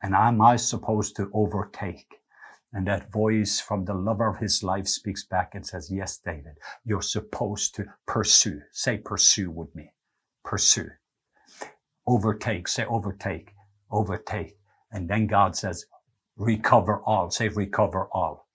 And 0.01 0.15
am 0.15 0.41
I 0.41 0.55
supposed 0.55 1.15
to 1.17 1.29
overtake? 1.33 2.21
And 2.73 2.87
that 2.87 3.11
voice 3.11 3.59
from 3.59 3.85
the 3.85 3.93
lover 3.93 4.27
of 4.27 4.39
his 4.39 4.61
life 4.63 4.87
speaks 4.87 5.23
back 5.23 5.55
and 5.55 5.65
says, 5.65 5.89
Yes, 5.91 6.19
David, 6.23 6.57
you're 6.83 7.01
supposed 7.01 7.75
to 7.75 7.85
pursue. 8.05 8.61
Say 8.71 8.97
pursue 8.97 9.49
with 9.51 9.73
me. 9.75 9.93
Pursue. 10.43 10.89
Overtake. 12.05 12.67
Say 12.67 12.85
overtake. 12.85 13.53
Overtake. 13.91 14.57
And 14.91 15.09
then 15.09 15.27
God 15.27 15.55
says, 15.55 15.85
recover 16.37 17.01
all. 17.05 17.29
Say 17.29 17.49
recover 17.49 18.07
all. 18.11 18.46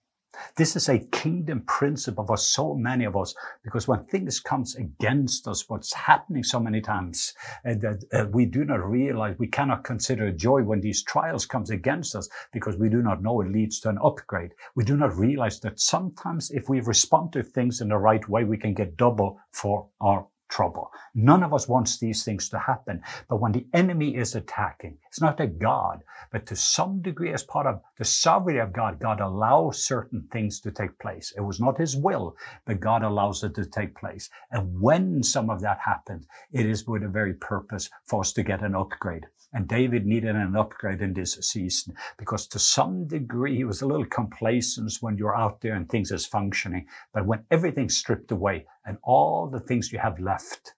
This 0.56 0.76
is 0.76 0.88
a 0.88 0.98
kingdom 0.98 1.62
principle 1.66 2.26
for 2.26 2.36
so 2.36 2.74
many 2.74 3.04
of 3.04 3.16
us 3.16 3.34
because 3.62 3.86
when 3.86 4.04
things 4.04 4.40
comes 4.40 4.76
against 4.76 5.46
us, 5.46 5.68
what's 5.68 5.92
happening 5.92 6.42
so 6.42 6.58
many 6.58 6.80
times 6.80 7.34
uh, 7.66 7.74
that 7.74 8.04
uh, 8.12 8.26
we 8.32 8.46
do 8.46 8.64
not 8.64 8.84
realize, 8.88 9.38
we 9.38 9.46
cannot 9.46 9.84
consider 9.84 10.30
joy 10.30 10.62
when 10.62 10.80
these 10.80 11.02
trials 11.02 11.46
comes 11.46 11.70
against 11.70 12.14
us 12.14 12.28
because 12.52 12.76
we 12.76 12.88
do 12.88 13.02
not 13.02 13.22
know 13.22 13.40
it 13.40 13.50
leads 13.50 13.80
to 13.80 13.88
an 13.88 13.98
upgrade. 14.02 14.52
We 14.74 14.84
do 14.84 14.96
not 14.96 15.16
realize 15.16 15.60
that 15.60 15.80
sometimes 15.80 16.50
if 16.50 16.68
we 16.68 16.80
respond 16.80 17.32
to 17.34 17.42
things 17.42 17.80
in 17.80 17.88
the 17.88 17.98
right 17.98 18.26
way, 18.28 18.44
we 18.44 18.56
can 18.56 18.74
get 18.74 18.96
double 18.96 19.38
for 19.50 19.86
our 20.00 20.26
trouble. 20.52 20.92
None 21.14 21.42
of 21.42 21.54
us 21.54 21.66
wants 21.66 21.98
these 21.98 22.24
things 22.24 22.50
to 22.50 22.58
happen. 22.58 23.02
But 23.28 23.40
when 23.40 23.52
the 23.52 23.66
enemy 23.72 24.14
is 24.16 24.34
attacking, 24.34 24.98
it's 25.08 25.20
not 25.20 25.40
a 25.40 25.46
God, 25.46 26.04
but 26.30 26.44
to 26.46 26.56
some 26.56 27.00
degree, 27.00 27.32
as 27.32 27.42
part 27.42 27.66
of 27.66 27.80
the 27.98 28.04
sovereignty 28.04 28.60
of 28.60 28.72
God, 28.72 29.00
God 29.00 29.20
allows 29.20 29.84
certain 29.84 30.28
things 30.30 30.60
to 30.60 30.70
take 30.70 30.98
place. 30.98 31.32
It 31.36 31.40
was 31.40 31.58
not 31.58 31.78
his 31.78 31.96
will, 31.96 32.36
but 32.66 32.80
God 32.80 33.02
allows 33.02 33.42
it 33.42 33.54
to 33.54 33.64
take 33.64 33.94
place. 33.94 34.28
And 34.50 34.78
when 34.78 35.22
some 35.22 35.48
of 35.48 35.62
that 35.62 35.78
happens, 35.78 36.26
it 36.52 36.66
is 36.66 36.86
with 36.86 37.02
a 37.02 37.08
very 37.08 37.34
purpose 37.34 37.88
for 38.04 38.20
us 38.20 38.32
to 38.34 38.42
get 38.42 38.62
an 38.62 38.74
upgrade. 38.74 39.26
And 39.52 39.68
David 39.68 40.06
needed 40.06 40.34
an 40.34 40.56
upgrade 40.56 41.02
in 41.02 41.12
this 41.12 41.34
season 41.34 41.94
because 42.16 42.46
to 42.48 42.58
some 42.58 43.06
degree 43.06 43.56
he 43.56 43.64
was 43.64 43.82
a 43.82 43.86
little 43.86 44.06
complacent 44.06 44.92
when 45.00 45.18
you're 45.18 45.36
out 45.36 45.60
there 45.60 45.74
and 45.74 45.88
things 45.88 46.10
is 46.10 46.24
functioning. 46.24 46.86
But 47.12 47.26
when 47.26 47.44
everything's 47.50 47.96
stripped 47.96 48.30
away, 48.32 48.66
and 48.86 48.98
all 49.02 49.48
the 49.48 49.60
things 49.60 49.92
you 49.92 49.98
have 49.98 50.18
left 50.18 50.74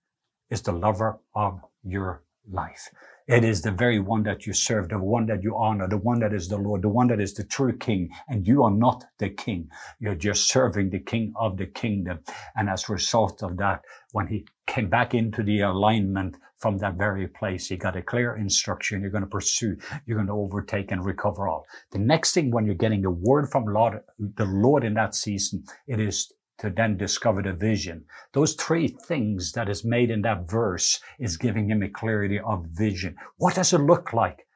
is 0.51 0.63
the 0.63 0.73
lover 0.73 1.19
of 1.35 1.61
your 1.85 2.23
life. 2.51 2.91
It 3.27 3.43
is 3.43 3.63
the 3.63 3.71
very 3.71 4.01
one 4.01 4.23
that 4.25 4.47
you 4.47 4.53
serve, 4.53 4.91
the 4.91 4.99
one 4.99 5.25
that 5.27 5.43
you 5.43 5.57
honor, 5.57 5.89
the 5.89 5.97
one 5.97 6.21
that 6.21 6.35
is 6.35 6.49
the 6.49 6.59
Lord, 6.59 6.83
the 6.83 6.91
one 6.91 7.07
that 7.07 7.21
is 7.21 7.33
the 7.33 7.45
true 7.45 7.75
king. 7.75 8.11
And 8.29 8.47
you 8.47 8.63
are 8.65 8.71
not 8.71 9.03
the 9.19 9.31
king. 9.31 9.71
You're 9.99 10.15
just 10.15 10.49
serving 10.49 10.91
the 10.91 10.99
king 10.99 11.33
of 11.37 11.57
the 11.57 11.67
kingdom. 11.67 12.19
And 12.55 12.69
as 12.69 12.87
a 12.87 12.93
result 12.93 13.43
of 13.43 13.57
that, 13.57 13.81
when 14.13 14.27
he 14.27 14.47
came 14.67 14.91
back 14.91 15.15
into 15.15 15.43
the 15.43 15.61
alignment 15.61 16.37
from 16.59 16.77
that 16.79 16.97
very 16.97 17.27
place, 17.27 17.69
he 17.69 17.79
got 17.79 17.97
a 17.97 18.03
clear 18.03 18.37
instruction. 18.37 19.01
You're 19.01 19.11
going 19.11 19.25
to 19.25 19.31
pursue. 19.31 19.79
You're 20.05 20.19
going 20.19 20.29
to 20.29 20.35
overtake 20.35 20.93
and 20.93 21.03
recover 21.03 21.49
all. 21.49 21.65
The 21.93 22.01
next 22.01 22.33
thing 22.33 22.51
when 22.51 22.67
you're 22.67 22.75
getting 22.75 23.01
the 23.01 23.11
word 23.11 23.51
from 23.51 23.65
Lord, 23.65 24.01
the 24.19 24.45
Lord 24.45 24.85
in 24.85 24.95
that 24.95 25.15
season, 25.15 25.65
it 25.87 25.99
is 25.99 26.31
to 26.59 26.71
then 26.71 26.97
discover 26.97 27.43
the 27.43 27.53
vision. 27.53 28.05
Those 28.33 28.55
three 28.55 28.89
things 28.89 29.53
that 29.53 29.69
is 29.69 29.85
made 29.85 30.11
in 30.11 30.23
that 30.23 30.49
verse 30.49 31.01
is 31.19 31.37
giving 31.37 31.71
him 31.71 31.83
a 31.83 31.89
clarity 31.89 32.39
of 32.41 32.67
vision. 32.67 33.17
What 33.39 33.57
does 33.57 33.73
it 33.73 33.79
look 33.79 34.13
like? 34.13 34.47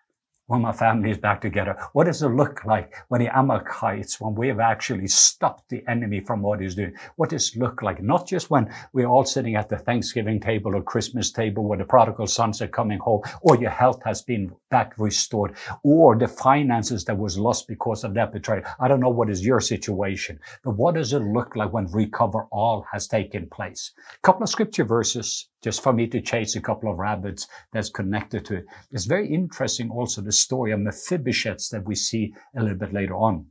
When 0.49 0.62
my 0.62 0.73
family 0.73 1.11
is 1.11 1.19
back 1.19 1.40
together? 1.40 1.76
What 1.93 2.05
does 2.05 2.23
it 2.23 2.28
look 2.28 2.64
like 2.64 2.95
when 3.09 3.21
the 3.21 3.37
Amalekites, 3.38 4.21
when 4.21 4.35
we 4.35 4.49
have 4.49 4.61
actually 4.61 5.07
stopped 5.07 5.69
the 5.69 5.85
enemy 5.88 6.21
from 6.21 6.43
what 6.43 6.61
he's 6.61 6.75
doing? 6.75 6.95
What 7.17 7.31
does 7.31 7.55
it 7.55 7.59
look 7.59 7.83
like? 7.83 8.02
Not 8.02 8.26
just 8.26 8.50
when 8.50 8.73
we're 8.93 9.07
all 9.07 9.25
sitting 9.25 9.55
at 9.57 9.69
the 9.69 9.78
Thanksgiving 9.78 10.40
table 10.40 10.75
or 10.75 10.83
Christmas 10.83 11.31
table 11.31 11.64
where 11.64 11.78
the 11.78 11.85
prodigal 11.85 12.26
sons 12.26 12.61
are 12.62 12.69
coming 12.69 12.99
home, 12.99 13.23
or 13.43 13.57
your 13.57 13.71
health 13.71 14.02
has 14.05 14.23
been 14.23 14.50
back 14.71 14.95
restored, 14.99 15.55
or 15.83 16.17
the 16.17 16.28
finances 16.28 17.05
that 17.05 17.17
was 17.17 17.38
lost 17.38 17.69
because 17.69 18.02
of 18.02 18.14
that 18.14 18.33
betrayal. 18.33 18.64
I 18.81 18.88
don't 18.88 19.00
know 19.00 19.09
what 19.11 19.31
is 19.31 19.45
your 19.45 19.61
situation, 19.61 20.40
but 20.64 20.76
what 20.76 20.95
does 20.95 21.12
it 21.12 21.21
look 21.21 21.57
like 21.57 21.73
when 21.73 21.93
recover 21.93 22.45
all 22.50 22.87
has 22.90 23.07
taken 23.07 23.49
place? 23.50 23.93
A 24.14 24.21
couple 24.23 24.43
of 24.43 24.49
scripture 24.49 24.85
verses 24.85 25.49
just 25.62 25.83
for 25.83 25.93
me 25.93 26.07
to 26.09 26.21
chase 26.21 26.57
a 26.57 26.61
couple 26.61 26.91
of 26.91 26.99
rabbits 26.99 27.47
that's 27.73 27.91
connected 27.91 28.45
to 28.47 28.57
it. 28.57 28.65
It's 28.91 29.07
very 29.07 29.33
interesting 29.33 29.91
also 29.91 30.21
the 30.21 30.33
story 30.33 30.73
of 30.73 30.81
Mephibosheth 30.81 31.71
that 31.71 31.87
we 31.87 31.95
see 31.95 32.35
a 32.57 32.62
little 32.62 32.79
bit 32.79 32.93
later 32.93 33.17
on. 33.17 33.47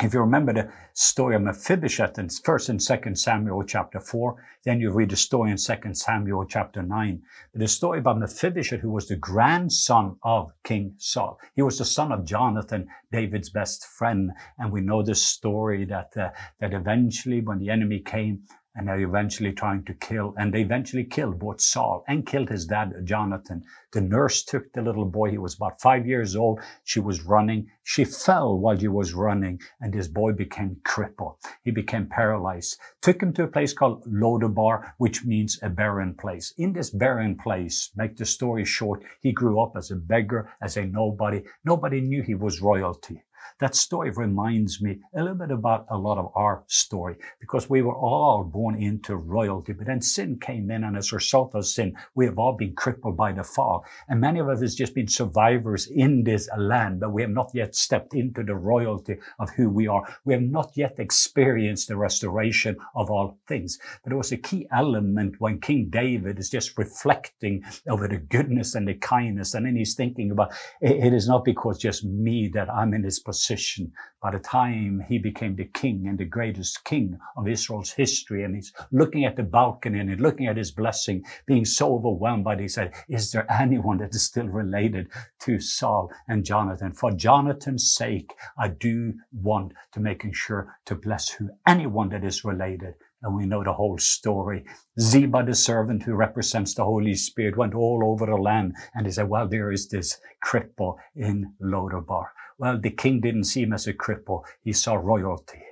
If 0.00 0.14
you 0.14 0.20
remember 0.20 0.52
the 0.52 0.70
story 0.92 1.34
of 1.34 1.42
Mephibosheth 1.42 2.20
in 2.20 2.28
first 2.28 2.68
and 2.68 2.80
second 2.80 3.18
Samuel 3.18 3.64
chapter 3.64 3.98
four, 3.98 4.36
then 4.64 4.78
you 4.78 4.92
read 4.92 5.10
the 5.10 5.16
story 5.16 5.50
in 5.50 5.58
second 5.58 5.96
Samuel 5.96 6.44
chapter 6.44 6.82
nine. 6.82 7.20
But 7.52 7.62
the 7.62 7.66
story 7.66 7.98
about 7.98 8.20
Mephibosheth, 8.20 8.80
who 8.80 8.92
was 8.92 9.08
the 9.08 9.16
grandson 9.16 10.16
of 10.22 10.52
King 10.62 10.94
Saul. 10.98 11.40
He 11.56 11.62
was 11.62 11.78
the 11.78 11.84
son 11.84 12.12
of 12.12 12.24
Jonathan, 12.24 12.86
David's 13.10 13.50
best 13.50 13.86
friend. 13.86 14.30
And 14.58 14.70
we 14.70 14.82
know 14.82 15.02
the 15.02 15.16
story 15.16 15.84
that, 15.86 16.16
uh, 16.16 16.30
that 16.60 16.74
eventually 16.74 17.40
when 17.40 17.58
the 17.58 17.70
enemy 17.70 17.98
came, 17.98 18.42
and 18.78 18.86
they're 18.86 19.00
eventually 19.00 19.50
trying 19.52 19.82
to 19.82 19.92
kill, 19.92 20.34
and 20.38 20.54
they 20.54 20.60
eventually 20.60 21.02
killed 21.04 21.40
both 21.40 21.60
Saul 21.60 22.04
and 22.06 22.24
killed 22.24 22.48
his 22.48 22.64
dad, 22.64 22.94
Jonathan. 23.02 23.64
The 23.92 24.00
nurse 24.00 24.44
took 24.44 24.72
the 24.72 24.82
little 24.82 25.04
boy. 25.04 25.30
He 25.30 25.38
was 25.38 25.56
about 25.56 25.80
five 25.80 26.06
years 26.06 26.36
old. 26.36 26.60
She 26.84 27.00
was 27.00 27.24
running. 27.24 27.66
She 27.82 28.04
fell 28.04 28.56
while 28.56 28.78
she 28.78 28.86
was 28.86 29.14
running, 29.14 29.60
and 29.80 29.92
this 29.92 30.06
boy 30.06 30.32
became 30.32 30.76
crippled. 30.84 31.38
He 31.64 31.72
became 31.72 32.06
paralyzed. 32.06 32.78
Took 33.02 33.20
him 33.20 33.32
to 33.32 33.42
a 33.42 33.48
place 33.48 33.72
called 33.72 34.04
Lodabar, 34.04 34.92
which 34.98 35.24
means 35.24 35.58
a 35.60 35.68
barren 35.68 36.14
place. 36.14 36.54
In 36.56 36.72
this 36.72 36.90
barren 36.90 37.36
place, 37.36 37.90
make 37.96 38.16
the 38.16 38.26
story 38.26 38.64
short, 38.64 39.02
he 39.20 39.32
grew 39.32 39.60
up 39.60 39.72
as 39.76 39.90
a 39.90 39.96
beggar, 39.96 40.52
as 40.62 40.76
a 40.76 40.86
nobody. 40.86 41.42
Nobody 41.64 42.00
knew 42.00 42.22
he 42.22 42.36
was 42.36 42.62
royalty. 42.62 43.24
That 43.60 43.74
story 43.74 44.10
reminds 44.10 44.80
me 44.80 45.00
a 45.14 45.20
little 45.20 45.36
bit 45.36 45.50
about 45.50 45.86
a 45.90 45.98
lot 45.98 46.18
of 46.18 46.30
our 46.34 46.62
story 46.66 47.16
because 47.40 47.68
we 47.68 47.82
were 47.82 47.96
all 47.96 48.44
born 48.44 48.80
into 48.80 49.16
royalty, 49.16 49.72
but 49.72 49.86
then 49.86 50.00
sin 50.00 50.38
came 50.40 50.70
in, 50.70 50.84
and 50.84 50.96
as 50.96 51.12
a 51.12 51.16
result 51.16 51.54
of 51.54 51.66
sin, 51.66 51.96
we 52.14 52.24
have 52.26 52.38
all 52.38 52.52
been 52.52 52.74
crippled 52.74 53.16
by 53.16 53.32
the 53.32 53.42
fall. 53.42 53.84
And 54.08 54.20
many 54.20 54.40
of 54.40 54.48
us 54.48 54.60
have 54.60 54.70
just 54.70 54.94
been 54.94 55.08
survivors 55.08 55.86
in 55.88 56.24
this 56.24 56.48
land, 56.56 57.00
but 57.00 57.12
we 57.12 57.22
have 57.22 57.30
not 57.30 57.50
yet 57.54 57.74
stepped 57.74 58.14
into 58.14 58.42
the 58.42 58.54
royalty 58.54 59.16
of 59.38 59.50
who 59.50 59.68
we 59.68 59.86
are. 59.86 60.06
We 60.24 60.34
have 60.34 60.42
not 60.42 60.72
yet 60.76 60.96
experienced 60.98 61.88
the 61.88 61.96
restoration 61.96 62.76
of 62.94 63.10
all 63.10 63.38
things. 63.46 63.78
But 64.02 64.12
it 64.12 64.16
was 64.16 64.32
a 64.32 64.36
key 64.36 64.66
element 64.72 65.36
when 65.40 65.60
King 65.60 65.88
David 65.90 66.38
is 66.38 66.50
just 66.50 66.78
reflecting 66.78 67.64
over 67.88 68.08
the 68.08 68.18
goodness 68.18 68.74
and 68.74 68.86
the 68.86 68.94
kindness, 68.94 69.54
and 69.54 69.66
then 69.66 69.76
he's 69.76 69.94
thinking 69.94 70.30
about 70.30 70.52
it 70.80 71.12
is 71.12 71.28
not 71.28 71.44
because 71.44 71.78
just 71.78 72.04
me 72.04 72.48
that 72.54 72.70
I'm 72.72 72.94
in 72.94 73.02
this 73.02 73.20
position. 73.28 73.92
By 74.22 74.30
the 74.32 74.38
time 74.38 75.04
he 75.08 75.18
became 75.18 75.54
the 75.56 75.70
king 75.82 76.06
and 76.08 76.18
the 76.18 76.24
greatest 76.38 76.84
king 76.84 77.18
of 77.36 77.46
Israel's 77.48 77.92
history, 77.92 78.44
and 78.44 78.54
he's 78.54 78.72
looking 78.90 79.24
at 79.26 79.36
the 79.36 79.42
balcony 79.42 80.00
and 80.00 80.20
looking 80.20 80.46
at 80.46 80.56
his 80.56 80.72
blessing, 80.72 81.24
being 81.46 81.66
so 81.66 81.94
overwhelmed 81.96 82.44
by 82.44 82.54
it, 82.54 82.60
he 82.60 82.68
said, 82.68 82.94
Is 83.08 83.32
there 83.32 83.46
anyone 83.52 83.98
that 83.98 84.14
is 84.14 84.24
still 84.24 84.48
related 84.48 85.08
to 85.40 85.60
Saul 85.60 86.10
and 86.28 86.44
Jonathan? 86.44 86.92
For 86.92 87.12
Jonathan's 87.12 87.92
sake, 87.92 88.32
I 88.58 88.68
do 88.68 89.14
want 89.32 89.72
to 89.92 90.00
making 90.00 90.32
sure 90.32 90.76
to 90.86 90.94
bless 90.94 91.30
who 91.30 91.50
anyone 91.66 92.08
that 92.10 92.24
is 92.24 92.44
related 92.44 92.94
and 93.22 93.34
we 93.34 93.46
know 93.46 93.64
the 93.64 93.72
whole 93.72 93.98
story. 93.98 94.64
Ziba, 95.00 95.44
the 95.44 95.54
servant 95.54 96.02
who 96.04 96.14
represents 96.14 96.74
the 96.74 96.84
Holy 96.84 97.14
Spirit, 97.14 97.56
went 97.56 97.74
all 97.74 98.02
over 98.04 98.26
the 98.26 98.36
land 98.36 98.74
and 98.94 99.06
he 99.06 99.12
said, 99.12 99.28
well, 99.28 99.48
there 99.48 99.72
is 99.72 99.88
this 99.88 100.20
cripple 100.44 100.96
in 101.16 101.52
Lodabar. 101.62 102.26
Well, 102.58 102.78
the 102.78 102.90
king 102.90 103.20
didn't 103.20 103.44
see 103.44 103.62
him 103.62 103.72
as 103.72 103.86
a 103.86 103.94
cripple. 103.94 104.42
He 104.62 104.72
saw 104.72 104.94
royalty. 104.94 105.62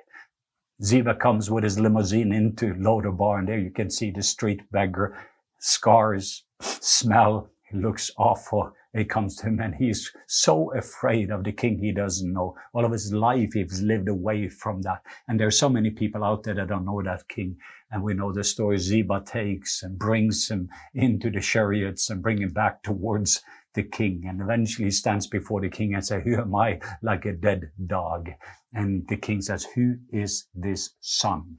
Ziba 0.83 1.17
comes 1.17 1.51
with 1.51 1.65
his 1.65 1.81
limousine 1.81 2.33
into 2.33 2.75
Lodabar 2.75 3.41
and 3.41 3.49
there 3.49 3.59
you 3.59 3.71
can 3.71 3.91
see 3.91 4.11
the 4.11 4.23
street 4.23 4.61
beggar, 4.71 5.17
scars, 5.59 6.45
smell. 6.61 7.51
He 7.71 7.79
looks 7.79 8.13
awful 8.17 8.73
it 8.97 9.11
comes 9.11 9.37
to 9.37 9.49
him 9.49 9.61
and 9.61 9.75
he's 9.75 10.11
so 10.27 10.73
afraid 10.73 11.31
of 11.31 11.45
the 11.45 11.53
king 11.53 11.79
he 11.79 11.93
doesn't 11.93 12.33
know. 12.33 12.57
All 12.73 12.87
of 12.87 12.93
his 12.93 13.13
life 13.13 13.53
he's 13.53 13.83
lived 13.83 14.09
away 14.09 14.49
from 14.49 14.81
that. 14.83 15.03
And 15.29 15.39
there's 15.39 15.59
so 15.59 15.69
many 15.69 15.91
people 15.91 16.25
out 16.25 16.45
there 16.45 16.55
that 16.55 16.69
don't 16.69 16.87
know 16.87 17.03
that 17.03 17.29
king. 17.29 17.59
And 17.91 18.03
we 18.03 18.15
know 18.15 18.33
the 18.33 18.43
story 18.43 18.79
Ziba 18.79 19.23
takes 19.27 19.83
and 19.83 19.99
brings 19.99 20.49
him 20.49 20.71
into 20.95 21.31
the 21.31 21.41
chariots 21.41 22.09
and 22.09 22.23
bring 22.23 22.41
him 22.41 22.55
back 22.55 22.83
towards 22.83 23.43
the 23.77 23.85
king. 23.85 24.25
And 24.29 24.41
eventually 24.41 24.87
he 24.87 24.91
stands 24.91 25.29
before 25.29 25.61
the 25.61 25.69
king 25.69 25.95
and 25.95 26.05
says, 26.05 26.23
Who 26.25 26.37
am 26.37 26.55
I 26.57 26.81
like 27.03 27.25
a 27.25 27.33
dead 27.33 27.71
dog? 27.87 28.31
And 28.75 29.07
the 29.07 29.17
king 29.17 29.41
says, 29.41 29.65
Who 29.77 29.97
is 30.11 30.49
this 30.55 30.95
son? 31.01 31.59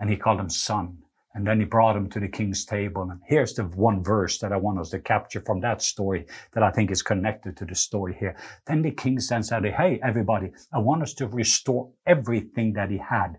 And 0.00 0.10
he 0.10 0.16
called 0.16 0.40
him 0.40 0.50
son. 0.50 0.98
And 1.34 1.46
then 1.46 1.60
he 1.60 1.64
brought 1.64 1.96
him 1.96 2.10
to 2.10 2.18
the 2.18 2.26
king's 2.26 2.64
table. 2.64 3.02
And 3.02 3.20
here's 3.24 3.54
the 3.54 3.62
one 3.62 4.02
verse 4.02 4.38
that 4.38 4.52
I 4.52 4.56
want 4.56 4.80
us 4.80 4.90
to 4.90 4.98
capture 4.98 5.40
from 5.40 5.60
that 5.60 5.80
story 5.80 6.26
that 6.54 6.64
I 6.64 6.72
think 6.72 6.90
is 6.90 7.02
connected 7.02 7.56
to 7.58 7.64
the 7.64 7.76
story 7.76 8.16
here. 8.18 8.34
Then 8.66 8.82
the 8.82 8.90
king 8.90 9.20
sends 9.20 9.52
out, 9.52 9.64
Hey, 9.64 10.00
everybody, 10.02 10.50
I 10.72 10.80
want 10.80 11.02
us 11.02 11.14
to 11.14 11.28
restore 11.28 11.92
everything 12.04 12.72
that 12.72 12.90
he 12.90 12.98
had 12.98 13.38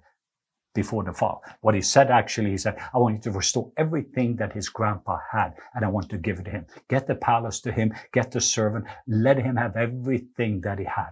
before 0.73 1.03
the 1.03 1.13
fall. 1.13 1.43
What 1.61 1.75
he 1.75 1.81
said 1.81 2.11
actually, 2.11 2.51
he 2.51 2.57
said, 2.57 2.77
I 2.93 2.97
want 2.97 3.15
you 3.15 3.21
to 3.23 3.37
restore 3.37 3.71
everything 3.77 4.35
that 4.37 4.53
his 4.53 4.69
grandpa 4.69 5.19
had 5.31 5.53
and 5.73 5.83
I 5.83 5.89
want 5.89 6.09
to 6.09 6.17
give 6.17 6.39
it 6.39 6.45
to 6.45 6.51
him. 6.51 6.65
Get 6.87 7.07
the 7.07 7.15
palace 7.15 7.59
to 7.61 7.71
him, 7.71 7.93
get 8.13 8.31
the 8.31 8.41
servant, 8.41 8.85
let 9.07 9.37
him 9.37 9.55
have 9.55 9.75
everything 9.75 10.61
that 10.61 10.79
he 10.79 10.85
had. 10.85 11.11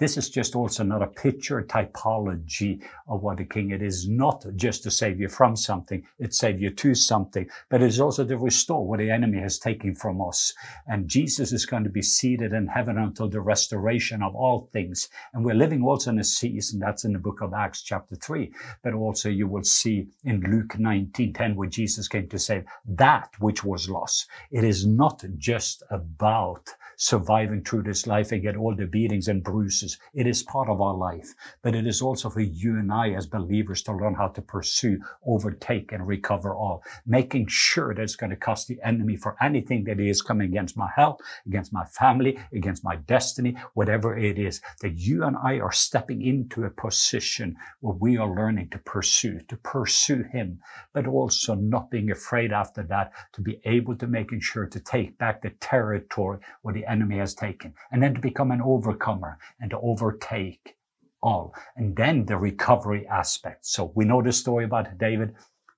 This 0.00 0.16
is 0.16 0.30
just 0.30 0.56
also 0.56 0.82
not 0.82 1.02
a 1.02 1.06
picture 1.06 1.60
typology 1.62 2.82
of 3.06 3.22
what 3.22 3.38
a 3.38 3.44
king. 3.44 3.70
It 3.70 3.82
is 3.82 4.08
not 4.08 4.46
just 4.56 4.82
to 4.84 4.90
save 4.90 5.20
you 5.20 5.28
from 5.28 5.56
something, 5.56 6.02
it 6.18 6.32
save 6.32 6.58
you 6.58 6.70
to 6.70 6.94
something, 6.94 7.46
but 7.68 7.82
it 7.82 7.88
is 7.88 8.00
also 8.00 8.24
to 8.24 8.38
restore 8.38 8.86
what 8.86 9.00
the 9.00 9.10
enemy 9.10 9.38
has 9.40 9.58
taken 9.58 9.94
from 9.94 10.22
us. 10.22 10.54
And 10.86 11.06
Jesus 11.06 11.52
is 11.52 11.66
going 11.66 11.84
to 11.84 11.90
be 11.90 12.00
seated 12.00 12.54
in 12.54 12.66
heaven 12.66 12.96
until 12.96 13.28
the 13.28 13.42
restoration 13.42 14.22
of 14.22 14.34
all 14.34 14.70
things. 14.72 15.10
And 15.34 15.44
we're 15.44 15.54
living 15.54 15.84
also 15.84 16.12
in 16.12 16.18
a 16.18 16.24
season 16.24 16.80
that's 16.80 17.04
in 17.04 17.12
the 17.12 17.18
book 17.18 17.42
of 17.42 17.52
Acts 17.52 17.82
chapter 17.82 18.16
3, 18.16 18.50
but 18.82 18.94
also 18.94 19.28
you 19.28 19.48
will 19.48 19.64
see 19.64 20.08
in 20.24 20.40
Luke 20.40 20.78
19, 20.78 21.34
10, 21.34 21.54
where 21.56 21.68
Jesus 21.68 22.08
came 22.08 22.26
to 22.28 22.38
save 22.38 22.64
that 22.86 23.28
which 23.38 23.64
was 23.64 23.90
lost. 23.90 24.28
It 24.50 24.64
is 24.64 24.86
not 24.86 25.22
just 25.36 25.82
about 25.90 26.74
surviving 26.96 27.64
through 27.64 27.82
this 27.82 28.06
life 28.06 28.32
and 28.32 28.42
get 28.42 28.56
all 28.56 28.74
the 28.74 28.86
beatings 28.86 29.28
and 29.28 29.42
bruises. 29.42 29.89
It 30.14 30.26
is 30.26 30.42
part 30.42 30.68
of 30.68 30.80
our 30.80 30.94
life, 30.94 31.34
but 31.62 31.74
it 31.74 31.86
is 31.86 32.02
also 32.02 32.30
for 32.30 32.40
you 32.40 32.78
and 32.78 32.92
I 32.92 33.10
as 33.10 33.26
believers 33.26 33.82
to 33.82 33.92
learn 33.92 34.14
how 34.14 34.28
to 34.28 34.42
pursue, 34.42 34.98
overtake, 35.26 35.92
and 35.92 36.06
recover 36.06 36.54
all, 36.54 36.82
making 37.06 37.46
sure 37.48 37.94
that 37.94 38.02
it's 38.02 38.16
going 38.16 38.30
to 38.30 38.36
cost 38.36 38.68
the 38.68 38.78
enemy 38.84 39.16
for 39.16 39.36
anything 39.40 39.84
that 39.84 40.00
is 40.00 40.22
coming 40.22 40.48
against 40.48 40.76
my 40.76 40.88
health, 40.94 41.20
against 41.46 41.72
my 41.72 41.84
family, 41.84 42.38
against 42.52 42.84
my 42.84 42.96
destiny, 42.96 43.56
whatever 43.74 44.16
it 44.16 44.38
is, 44.38 44.60
that 44.80 44.98
you 44.98 45.24
and 45.24 45.36
I 45.36 45.60
are 45.60 45.72
stepping 45.72 46.22
into 46.22 46.64
a 46.64 46.70
position 46.70 47.56
where 47.80 47.96
we 47.96 48.16
are 48.16 48.34
learning 48.34 48.70
to 48.70 48.78
pursue, 48.78 49.40
to 49.48 49.56
pursue 49.56 50.22
him, 50.22 50.60
but 50.92 51.06
also 51.06 51.54
not 51.54 51.90
being 51.90 52.10
afraid 52.10 52.52
after 52.52 52.82
that 52.84 53.12
to 53.32 53.40
be 53.40 53.60
able 53.64 53.96
to 53.96 54.06
making 54.06 54.40
sure 54.40 54.66
to 54.66 54.80
take 54.80 55.16
back 55.18 55.42
the 55.42 55.50
territory 55.60 56.38
where 56.62 56.74
the 56.74 56.86
enemy 56.86 57.18
has 57.18 57.34
taken, 57.34 57.74
and 57.92 58.02
then 58.02 58.14
to 58.14 58.20
become 58.20 58.50
an 58.50 58.60
overcomer 58.62 59.38
and 59.60 59.70
to 59.70 59.78
overtake 59.82 60.76
all. 61.22 61.54
And 61.76 61.94
then 61.96 62.24
the 62.26 62.36
recovery 62.36 63.06
aspect. 63.08 63.66
So 63.66 63.92
we 63.94 64.04
know 64.04 64.22
the 64.22 64.32
story 64.32 64.64
about 64.64 64.98
David. 64.98 65.34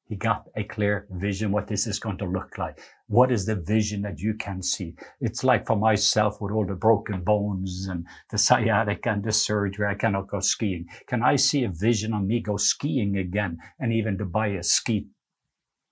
He 0.09 0.17
got 0.17 0.47
a 0.57 0.65
clear 0.65 1.07
vision 1.11 1.53
what 1.53 1.69
this 1.69 1.87
is 1.87 1.99
going 1.99 2.19
to 2.19 2.27
look 2.27 2.59
like. 2.59 2.81
What 3.07 3.33
is 3.33 3.47
the 3.47 3.57
vision 3.57 4.03
that 4.03 4.21
you 4.21 4.35
can 4.35 4.63
see? 4.63 4.95
It's 5.21 5.43
like 5.43 5.67
for 5.67 5.77
myself 5.77 6.41
with 6.41 6.53
all 6.53 6.67
the 6.67 6.75
broken 6.75 7.23
bones 7.23 7.87
and 7.89 8.07
the 8.31 8.37
sciatic 8.37 9.07
and 9.07 9.25
the 9.25 9.33
surgery, 9.33 9.87
I 9.87 9.95
cannot 9.95 10.29
go 10.29 10.41
skiing. 10.41 10.87
Can 11.07 11.23
I 11.23 11.37
see 11.37 11.65
a 11.65 11.71
vision 11.71 12.13
of 12.13 12.25
me 12.25 12.41
go 12.41 12.59
skiing 12.59 13.17
again 13.17 13.59
and 13.81 13.93
even 13.93 14.19
to 14.19 14.27
buy 14.27 14.49
a 14.49 14.63
ski 14.63 15.07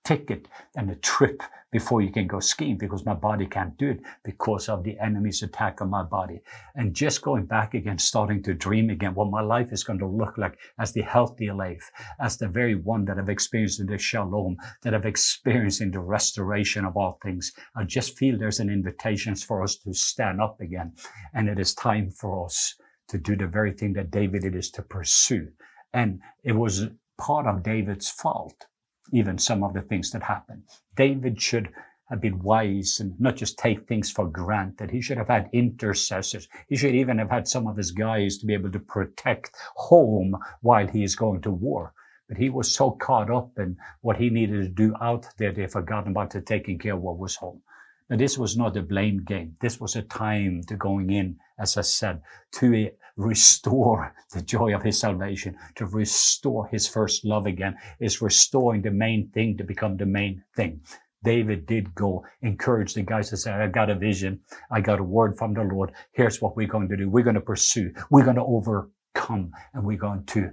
ticket 0.03 0.47
and 0.75 0.89
a 0.89 0.95
trip 0.95 1.43
before 1.71 2.01
you 2.01 2.11
can 2.11 2.27
go 2.27 2.39
skiing 2.39 2.77
because 2.77 3.05
my 3.05 3.13
body 3.13 3.45
can't 3.45 3.77
do 3.77 3.91
it 3.91 4.01
because 4.23 4.67
of 4.67 4.83
the 4.83 4.99
enemy's 4.99 5.41
attack 5.41 5.81
on 5.81 5.89
my 5.89 6.03
body. 6.03 6.41
And 6.75 6.93
just 6.93 7.21
going 7.21 7.45
back 7.45 7.73
again, 7.73 7.97
starting 7.97 8.43
to 8.43 8.53
dream 8.53 8.89
again 8.89 9.13
what 9.13 9.31
my 9.31 9.41
life 9.41 9.71
is 9.71 9.83
going 9.83 9.99
to 9.99 10.07
look 10.07 10.37
like 10.37 10.57
as 10.79 10.91
the 10.91 11.01
healthy 11.01 11.49
life, 11.49 11.89
as 12.19 12.37
the 12.37 12.49
very 12.49 12.75
one 12.75 13.05
that 13.05 13.17
I've 13.17 13.29
experienced 13.29 13.79
in 13.79 13.85
the 13.85 13.97
shalom, 13.97 14.57
that 14.83 14.93
I've 14.93 15.05
experienced 15.05 15.81
in 15.81 15.91
the 15.91 15.99
restoration 15.99 16.83
of 16.83 16.97
all 16.97 17.17
things. 17.23 17.53
I 17.75 17.85
just 17.85 18.17
feel 18.17 18.37
there's 18.37 18.59
an 18.59 18.69
invitation 18.69 19.35
for 19.35 19.63
us 19.63 19.77
to 19.77 19.93
stand 19.93 20.41
up 20.41 20.59
again. 20.59 20.93
And 21.33 21.47
it 21.47 21.59
is 21.59 21.73
time 21.73 22.11
for 22.11 22.45
us 22.45 22.75
to 23.07 23.17
do 23.17 23.35
the 23.35 23.47
very 23.47 23.71
thing 23.71 23.93
that 23.93 24.11
David 24.11 24.43
it 24.43 24.55
is 24.55 24.69
to 24.71 24.81
pursue. 24.81 25.47
And 25.93 26.19
it 26.43 26.53
was 26.53 26.87
part 27.17 27.45
of 27.45 27.63
David's 27.63 28.09
fault 28.09 28.67
even 29.11 29.37
some 29.37 29.63
of 29.63 29.73
the 29.73 29.81
things 29.81 30.11
that 30.11 30.23
happened. 30.23 30.63
David 30.95 31.41
should 31.41 31.69
have 32.09 32.21
been 32.21 32.43
wise 32.43 32.99
and 32.99 33.19
not 33.19 33.37
just 33.37 33.57
take 33.57 33.87
things 33.87 34.11
for 34.11 34.27
granted. 34.27 34.91
He 34.91 35.01
should 35.01 35.17
have 35.17 35.29
had 35.29 35.49
intercessors. 35.53 36.47
He 36.67 36.75
should 36.75 36.93
even 36.93 37.17
have 37.17 37.29
had 37.29 37.47
some 37.47 37.67
of 37.67 37.77
his 37.77 37.91
guys 37.91 38.37
to 38.37 38.45
be 38.45 38.53
able 38.53 38.71
to 38.71 38.79
protect 38.79 39.51
home 39.75 40.37
while 40.61 40.87
he 40.87 41.03
is 41.03 41.15
going 41.15 41.41
to 41.43 41.51
war. 41.51 41.93
But 42.27 42.37
he 42.37 42.49
was 42.49 42.73
so 42.73 42.91
caught 42.91 43.31
up 43.31 43.57
in 43.57 43.77
what 44.01 44.17
he 44.17 44.29
needed 44.29 44.61
to 44.63 44.69
do 44.69 44.95
out 45.01 45.27
there, 45.37 45.51
they 45.51 45.67
forgot 45.67 46.07
about 46.07 46.31
to 46.31 46.41
taking 46.41 46.79
care 46.79 46.93
of 46.93 47.01
what 47.01 47.17
was 47.17 47.35
home. 47.35 47.61
Now, 48.09 48.17
this 48.17 48.37
was 48.37 48.57
not 48.57 48.75
a 48.75 48.81
blame 48.81 49.23
game. 49.23 49.55
This 49.61 49.79
was 49.79 49.95
a 49.95 50.01
time 50.01 50.63
to 50.63 50.75
going 50.75 51.11
in, 51.11 51.39
as 51.57 51.77
I 51.77 51.81
said, 51.81 52.21
to 52.53 52.91
restore 53.17 54.13
the 54.33 54.41
joy 54.41 54.75
of 54.75 54.83
his 54.83 54.99
salvation, 54.99 55.57
to 55.75 55.85
restore 55.85 56.67
his 56.67 56.87
first 56.87 57.25
love 57.25 57.45
again, 57.45 57.75
is 57.99 58.21
restoring 58.21 58.81
the 58.81 58.91
main 58.91 59.29
thing 59.29 59.57
to 59.57 59.63
become 59.63 59.97
the 59.97 60.05
main 60.05 60.43
thing. 60.55 60.81
David 61.23 61.65
did 61.67 61.93
go 61.93 62.25
encourage 62.41 62.93
the 62.93 63.03
guys 63.03 63.29
to 63.29 63.37
say, 63.37 63.51
I 63.51 63.67
got 63.67 63.91
a 63.91 63.95
vision. 63.95 64.39
I 64.71 64.81
got 64.81 64.99
a 64.99 65.03
word 65.03 65.37
from 65.37 65.53
the 65.53 65.63
Lord. 65.63 65.91
Here's 66.13 66.41
what 66.41 66.55
we're 66.55 66.67
going 66.67 66.89
to 66.89 66.97
do. 66.97 67.09
We're 67.09 67.23
going 67.23 67.35
to 67.35 67.41
pursue. 67.41 67.93
We're 68.09 68.23
going 68.23 68.37
to 68.37 68.43
overcome 68.43 69.51
and 69.73 69.83
we're 69.83 69.97
going 69.97 70.25
to 70.27 70.51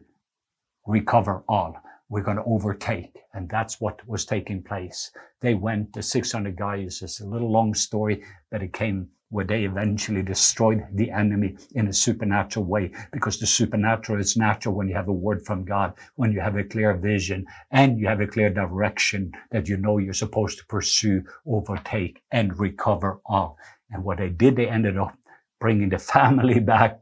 recover 0.86 1.42
all 1.48 1.74
we're 2.08 2.22
going 2.22 2.36
to 2.36 2.44
overtake. 2.44 3.16
And 3.34 3.48
that's 3.48 3.80
what 3.80 4.06
was 4.08 4.24
taking 4.24 4.62
place. 4.62 5.10
They 5.40 5.54
went, 5.54 5.92
the 5.92 6.02
600 6.02 6.56
guys, 6.56 7.02
it's 7.02 7.20
a 7.20 7.26
little 7.26 7.50
long 7.50 7.74
story, 7.74 8.24
but 8.50 8.62
it 8.62 8.72
came 8.72 9.08
where 9.30 9.44
they 9.44 9.64
eventually 9.64 10.22
destroyed 10.22 10.84
the 10.94 11.10
enemy 11.10 11.56
in 11.74 11.88
a 11.88 11.92
supernatural 11.92 12.64
way 12.64 12.90
because 13.12 13.38
the 13.38 13.46
supernatural 13.46 14.20
is 14.20 14.36
natural 14.36 14.74
when 14.74 14.88
you 14.88 14.94
have 14.94 15.08
a 15.08 15.12
word 15.12 15.44
from 15.44 15.64
God, 15.64 15.92
when 16.16 16.32
you 16.32 16.40
have 16.40 16.56
a 16.56 16.64
clear 16.64 16.94
vision 16.94 17.46
and 17.70 17.98
you 17.98 18.06
have 18.06 18.20
a 18.20 18.26
clear 18.26 18.50
direction 18.50 19.32
that 19.50 19.68
you 19.68 19.76
know 19.76 19.98
you're 19.98 20.14
supposed 20.14 20.58
to 20.58 20.66
pursue, 20.66 21.22
overtake 21.46 22.22
and 22.32 22.58
recover 22.58 23.20
all. 23.26 23.58
And 23.90 24.02
what 24.02 24.18
they 24.18 24.30
did, 24.30 24.56
they 24.56 24.68
ended 24.68 24.96
up 24.96 25.16
bringing 25.60 25.90
the 25.90 25.98
family 26.14 26.60
back 26.60 27.00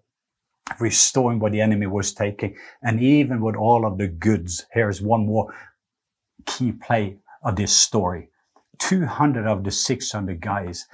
restoring 0.81 1.39
what 1.39 1.53
the 1.53 1.61
enemy 1.61 1.87
was 1.87 2.12
taking. 2.12 2.57
And 2.83 3.01
even 3.01 3.41
with 3.41 3.55
all 3.55 3.87
of 3.87 3.99
the 3.99 4.09
goods, 4.09 4.67
here's 4.73 5.01
one 5.01 5.27
more 5.27 5.55
key 6.45 6.73
play 6.73 7.19
of 7.43 7.57
this 7.57 7.77
story. 7.77 8.31
200 8.79 9.47
of 9.47 9.65
the 9.65 9.71
600 9.71 10.41
guys, 10.41 10.87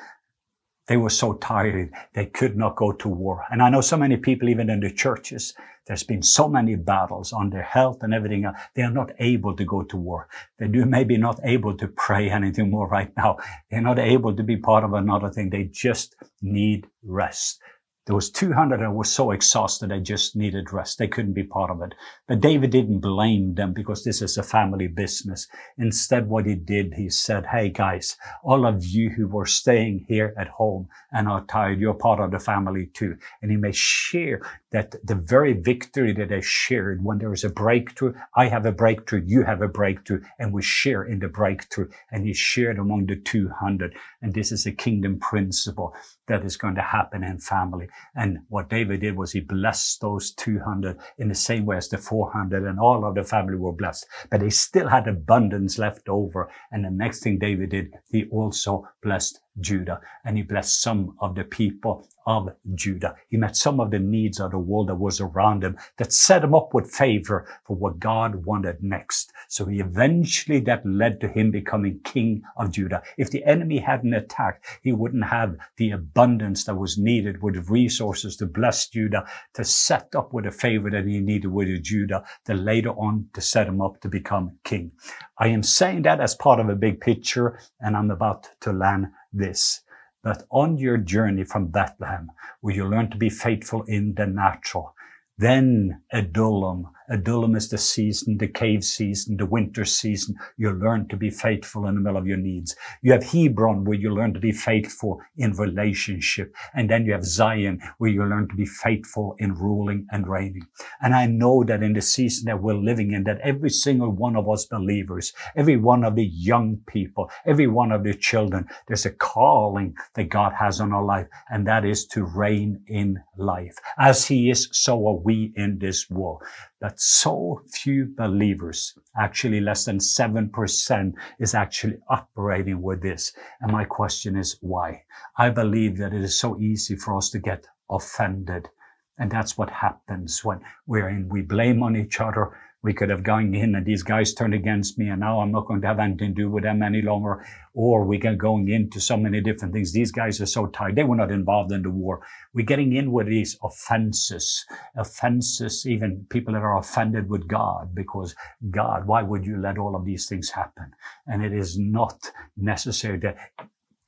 they 0.93 0.99
were 0.99 1.09
so 1.09 1.33
tired, 1.33 1.91
they 2.13 2.27
could 2.27 2.55
not 2.55 2.77
go 2.77 2.93
to 2.93 3.09
war. 3.09 3.47
And 3.51 3.63
I 3.63 3.71
know 3.71 3.81
so 3.81 3.97
many 3.97 4.19
people, 4.19 4.51
even 4.51 4.69
in 4.69 4.81
the 4.81 4.93
churches, 4.93 5.55
there's 5.87 6.03
been 6.03 6.23
so 6.23 6.51
many 6.51 6.77
battles 6.77 7.33
on 7.33 7.49
their 7.49 7.63
health 7.63 8.03
and 8.03 8.13
everything. 8.13 8.45
Uh, 8.45 8.53
they 8.75 8.83
are 8.83 8.91
not 8.91 9.11
able 9.19 9.57
to 9.57 9.65
go 9.65 9.85
to 9.85 9.97
war. 9.97 10.29
They 10.59 10.69
do 10.69 10.85
maybe 10.85 11.17
not 11.17 11.41
able 11.45 11.75
to 11.79 11.89
pray 11.89 12.29
anything 12.29 12.69
more 12.69 12.89
right 12.89 13.11
now. 13.17 13.39
They're 13.71 13.81
not 13.81 13.99
able 13.99 14.37
to 14.37 14.43
be 14.43 14.59
part 14.59 14.85
of 14.85 14.93
another 14.93 15.31
thing. 15.31 15.49
They 15.49 15.65
just 15.65 16.15
need 16.43 16.87
rest. 17.03 17.59
There 18.07 18.17
was 18.17 18.33
200 18.33 18.81
that 18.81 18.91
were 18.91 19.05
so 19.05 19.31
exhausted 19.31 19.91
they 19.91 20.01
just 20.01 20.35
needed 20.35 20.73
rest. 20.73 20.99
They 20.99 21.07
couldn't 21.07 21.35
be 21.35 21.45
part 21.45 21.71
of 21.71 21.81
it. 21.83 21.95
But 22.27 22.41
David 22.41 22.71
didn't 22.71 22.99
blame 22.99 23.55
them 23.55 23.73
because 23.73 24.03
this 24.03 24.21
is 24.21 24.37
a 24.37 24.43
family 24.43 24.89
business. 24.89 25.47
Instead, 25.79 26.29
what 26.29 26.47
he 26.47 26.57
did, 26.57 26.95
he 26.95 27.09
said, 27.09 27.47
Hey 27.47 27.69
guys, 27.69 28.17
all 28.43 28.67
of 28.67 28.85
you 28.85 29.11
who 29.11 29.29
were 29.29 29.47
staying 29.47 30.07
here 30.09 30.35
at 30.37 30.49
home 30.49 30.89
and 31.13 31.29
are 31.29 31.45
tired, 31.45 31.79
you're 31.79 31.95
part 31.95 32.19
of 32.19 32.33
the 32.33 32.41
family 32.41 32.87
too. 32.87 33.17
And 33.41 33.53
he 33.53 33.57
may 33.57 33.71
share 33.71 34.41
that 34.73 34.97
the 35.05 35.15
very 35.15 35.53
victory 35.53 36.13
that 36.15 36.31
they 36.31 36.41
shared 36.41 37.05
when 37.05 37.19
there 37.19 37.33
is 37.33 37.45
a 37.45 37.51
breakthrough, 37.51 38.15
I 38.35 38.49
have 38.49 38.67
a 38.67 38.73
breakthrough, 38.73 39.23
you 39.25 39.45
have 39.45 39.63
a 39.63 39.69
breakthrough, 39.69 40.23
and 40.41 40.53
we 40.53 40.63
share 40.63 41.05
in 41.05 41.21
the 41.21 41.29
breakthrough. 41.29 41.89
And 42.11 42.27
he 42.27 42.35
shared 42.35 42.79
among 42.81 43.07
the 43.07 43.17
200. 43.17 43.95
And 44.23 44.35
this 44.35 44.51
is 44.51 44.67
a 44.67 44.73
kingdom 44.73 45.21
principle 45.21 45.95
that 46.27 46.45
is 46.45 46.57
going 46.57 46.75
to 46.75 46.83
happen 46.83 47.23
in 47.23 47.39
family. 47.39 47.89
And 48.15 48.39
what 48.49 48.71
David 48.71 49.01
did 49.01 49.17
was 49.17 49.33
he 49.33 49.41
blessed 49.41 50.01
those 50.01 50.33
200 50.33 50.99
in 51.19 51.29
the 51.29 51.35
same 51.35 51.67
way 51.67 51.77
as 51.77 51.89
the 51.89 51.99
400 51.99 52.65
and 52.67 52.81
all 52.81 53.05
of 53.05 53.15
the 53.15 53.25
family 53.25 53.57
were 53.57 53.73
blessed, 53.73 54.07
but 54.31 54.41
they 54.41 54.51
still 54.51 54.89
had 54.89 55.07
abundance 55.07 55.79
left 55.79 56.09
over. 56.09 56.51
And 56.71 56.85
the 56.85 56.91
next 56.91 57.23
thing 57.23 57.39
David 57.39 57.71
did, 57.71 57.95
he 58.11 58.25
also 58.31 58.89
blessed 59.03 59.41
Judah 59.61 60.01
and 60.25 60.37
he 60.37 60.43
blessed 60.43 60.81
some 60.83 61.15
of 61.21 61.35
the 61.35 61.45
people 61.45 62.09
of 62.27 62.51
Judah. 62.75 63.17
He 63.29 63.37
met 63.37 63.57
some 63.57 63.81
of 63.81 63.91
the 63.91 63.99
needs 63.99 64.41
of 64.41 64.53
the 64.53 64.59
world 64.59 64.89
that 64.89 64.95
was 64.95 65.21
around 65.21 65.65
him 65.65 65.77
that 65.99 66.13
set 66.13 66.45
him 66.45 66.55
up 66.55 66.73
with 66.73 66.91
favor 66.91 67.47
for 67.65 67.77
what 67.77 67.99
God 67.99 68.45
wanted 68.45 68.83
next. 68.83 69.33
So 69.49 69.67
he 69.67 69.81
eventually 69.81 70.61
that 70.61 70.87
led 70.87 71.21
to 71.21 71.29
him 71.29 71.51
becoming 71.51 72.01
king 72.05 72.43
of 72.57 72.71
Judah. 72.71 73.03
If 73.19 73.31
the 73.31 73.45
enemy 73.45 73.79
hadn't 73.79 74.15
attacked, 74.15 74.65
he 74.83 74.93
wouldn't 74.93 75.25
have 75.25 75.57
the 75.77 75.91
abundance 75.91 76.65
that 76.65 76.77
was 76.77 76.99
needed 76.99 77.43
with 77.43 77.69
resources 77.69 78.37
to 78.37 78.47
bless 78.47 78.89
Judah, 78.89 79.27
to 79.55 79.65
set 79.65 80.15
up 80.15 80.33
with 80.33 80.45
the 80.45 80.51
favor 80.51 80.91
that 80.91 81.07
he 81.07 81.21
needed 81.21 81.49
with 81.49 81.83
Judah, 81.83 82.25
to 82.47 82.55
later 82.55 82.91
on 82.91 83.27
to 83.35 83.41
set 83.41 83.67
him 83.67 83.81
up 83.81 84.01
to 84.01 84.09
become 84.09 84.59
king. 84.65 84.93
I 85.39 85.49
am 85.49 85.63
saying 85.63 86.03
that 86.03 86.21
as 86.21 86.35
part 86.35 86.61
of 86.61 86.69
a 86.69 86.77
big 86.77 87.01
picture 87.01 87.59
and 87.81 87.97
I'm 87.97 88.11
about 88.11 88.49
to 88.61 88.73
land 88.73 89.09
this 89.33 89.83
that 90.25 90.45
on 90.51 90.79
your 90.79 90.99
journey 90.99 91.45
from 91.45 91.67
Bethlehem, 91.69 92.31
will 92.61 92.75
you 92.75 92.89
learn 92.89 93.11
to 93.11 93.17
be 93.17 93.29
faithful 93.29 93.83
in 93.83 94.15
the 94.15 94.27
natural, 94.27 94.95
then 95.37 96.03
Adullam, 96.13 96.89
Adullam 97.11 97.57
is 97.57 97.69
the 97.69 97.79
season, 97.79 98.39
the 98.39 98.49
cave 98.49 98.85
season, 98.85 99.37
the 99.37 99.47
winter 99.47 99.85
season. 99.85 100.37
You 100.57 100.71
learn 100.73 101.09
to 101.09 101.17
be 101.17 101.31
faithful 101.31 101.87
in 101.87 101.95
the 101.95 102.01
middle 102.01 102.19
of 102.19 102.27
your 102.27 102.37
needs. 102.37 102.75
You 103.03 103.13
have 103.13 103.25
Hebron 103.25 103.85
where 103.85 103.99
you 103.99 104.15
learn 104.15 104.35
to 104.35 104.41
be 104.41 104.53
faithful 104.53 105.21
in 105.37 105.53
relationship. 105.53 106.55
And 106.75 106.89
then 106.89 107.05
you 107.05 107.13
have 107.13 107.25
Zion 107.25 107.81
where 107.99 108.11
you 108.11 108.25
learn 108.25 108.49
to 108.49 108.57
be 108.57 108.67
faithful 108.67 109.35
in 109.39 109.55
ruling 109.55 110.07
and 110.11 110.29
reigning. 110.29 110.67
And 111.01 111.15
I 111.15 111.27
know 111.27 111.65
that 111.65 111.83
in 111.83 111.93
the 111.93 112.01
season 112.01 112.47
that 112.47 112.63
we're 112.63 112.75
living 112.75 113.13
in, 113.13 113.25
that 113.25 113.41
every 113.41 113.71
single 113.71 114.11
one 114.11 114.37
of 114.37 114.49
us 114.49 114.67
believers, 114.67 115.33
every 115.57 115.77
one 115.77 116.05
of 116.05 116.15
the 116.15 116.27
young 116.27 116.79
people, 116.87 117.31
every 117.47 117.67
one 117.67 117.93
of 117.93 118.05
the 118.05 118.15
children, 118.15 118.67
there's 118.87 119.07
a 119.07 119.11
calling 119.11 119.95
that 120.15 120.29
God 120.29 120.53
has 120.59 120.81
on 120.81 120.93
our 120.93 121.05
life. 121.05 121.27
And 121.51 121.67
that 121.67 121.85
is 121.85 122.07
to 122.09 122.25
reign 122.25 122.81
in 122.87 123.19
life. 123.37 123.75
As 123.99 124.27
he 124.27 124.51
is, 124.51 124.69
so 124.73 125.07
are 125.09 125.17
we 125.17 125.53
in 125.57 125.79
this 125.79 126.09
world 126.09 126.43
that 126.83 127.01
so 127.01 127.63
few 127.71 128.13
believers, 128.17 128.99
actually 129.17 129.61
less 129.61 129.85
than 129.85 129.99
7% 129.99 131.13
is 131.39 131.55
actually 131.55 131.97
operating 132.11 132.83
with 132.83 133.01
this. 133.01 133.33
And 133.61 133.71
my 133.71 133.85
question 133.85 134.37
is 134.37 134.59
why? 134.61 135.05
I 135.39 135.51
believe 135.51 135.97
that 135.99 136.13
it 136.13 136.23
is 136.23 136.39
so 136.39 136.59
easy 136.59 136.97
for 136.97 137.17
us 137.17 137.31
to 137.31 137.39
get 137.39 137.69
offended. 137.89 138.69
And 139.17 139.31
that's 139.31 139.57
what 139.57 139.71
happens 139.71 140.45
when 140.45 140.61
we're 140.87 141.09
in, 141.09 141.29
we 141.29 141.43
blame 141.43 141.85
on 141.85 141.95
each 141.95 142.21
other 142.21 142.59
we 142.83 142.93
could 142.93 143.11
have 143.11 143.23
gone 143.23 143.55
in 143.55 143.77
and 143.77 143.87
these 143.87 144.03
guys 144.03 144.35
turned 144.35 144.55
against 144.55 144.99
me 144.99 145.09
and 145.09 145.21
now 145.21 145.41
I'm 145.41 145.53
not 145.53 145.67
going 145.67 145.81
to 145.83 145.87
have 145.87 146.01
anything 146.01 146.35
to 146.35 146.43
do 146.43 146.51
with 146.51 146.65
them 146.65 146.83
any 146.83 147.01
longer. 147.01 147.47
Or 147.75 148.05
we 148.05 148.19
can 148.19 148.37
going 148.37 148.69
into 148.69 149.01
so 149.01 149.17
many 149.17 149.41
different 149.41 149.73
things. 149.73 149.93
These 149.93 150.11
guys 150.11 150.41
are 150.41 150.47
so 150.47 150.67
tired. 150.67 150.97
They 150.97 151.05
were 151.05 151.17
not 151.17 151.31
involved 151.31 151.71
in 151.71 151.83
the 151.83 151.91
war. 151.91 152.27
We're 152.53 152.67
getting 152.67 152.95
in 152.95 153.13
with 153.13 153.29
these 153.29 153.57
offenses, 153.63 154.67
offenses, 154.97 155.87
even 155.87 156.27
people 156.29 156.55
that 156.55 156.63
are 156.63 156.79
offended 156.79 157.29
with 157.29 157.47
God 157.47 157.95
because 157.95 158.35
God, 158.71 159.07
why 159.07 159.23
would 159.23 159.47
you 159.47 159.61
let 159.61 159.79
all 159.79 159.95
of 159.95 160.05
these 160.05 160.27
things 160.27 160.51
happen? 160.51 160.93
And 161.29 161.45
it 161.45 161.53
is 161.53 161.79
not 161.79 162.33
necessary 162.57 163.21
to 163.21 163.35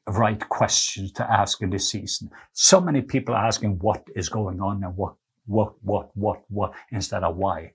right 0.08 0.46
questions 0.48 1.12
to 1.12 1.30
ask 1.30 1.62
in 1.62 1.70
this 1.70 1.90
season. 1.90 2.28
So 2.52 2.80
many 2.80 3.02
people 3.02 3.34
are 3.34 3.46
asking 3.46 3.78
what 3.78 4.04
is 4.16 4.28
going 4.28 4.60
on 4.60 4.82
and 4.82 4.96
what, 4.96 5.14
what, 5.46 5.74
what, 5.82 6.10
what, 6.14 6.42
what, 6.48 6.72
instead 6.90 7.22
of 7.22 7.36
why 7.36 7.72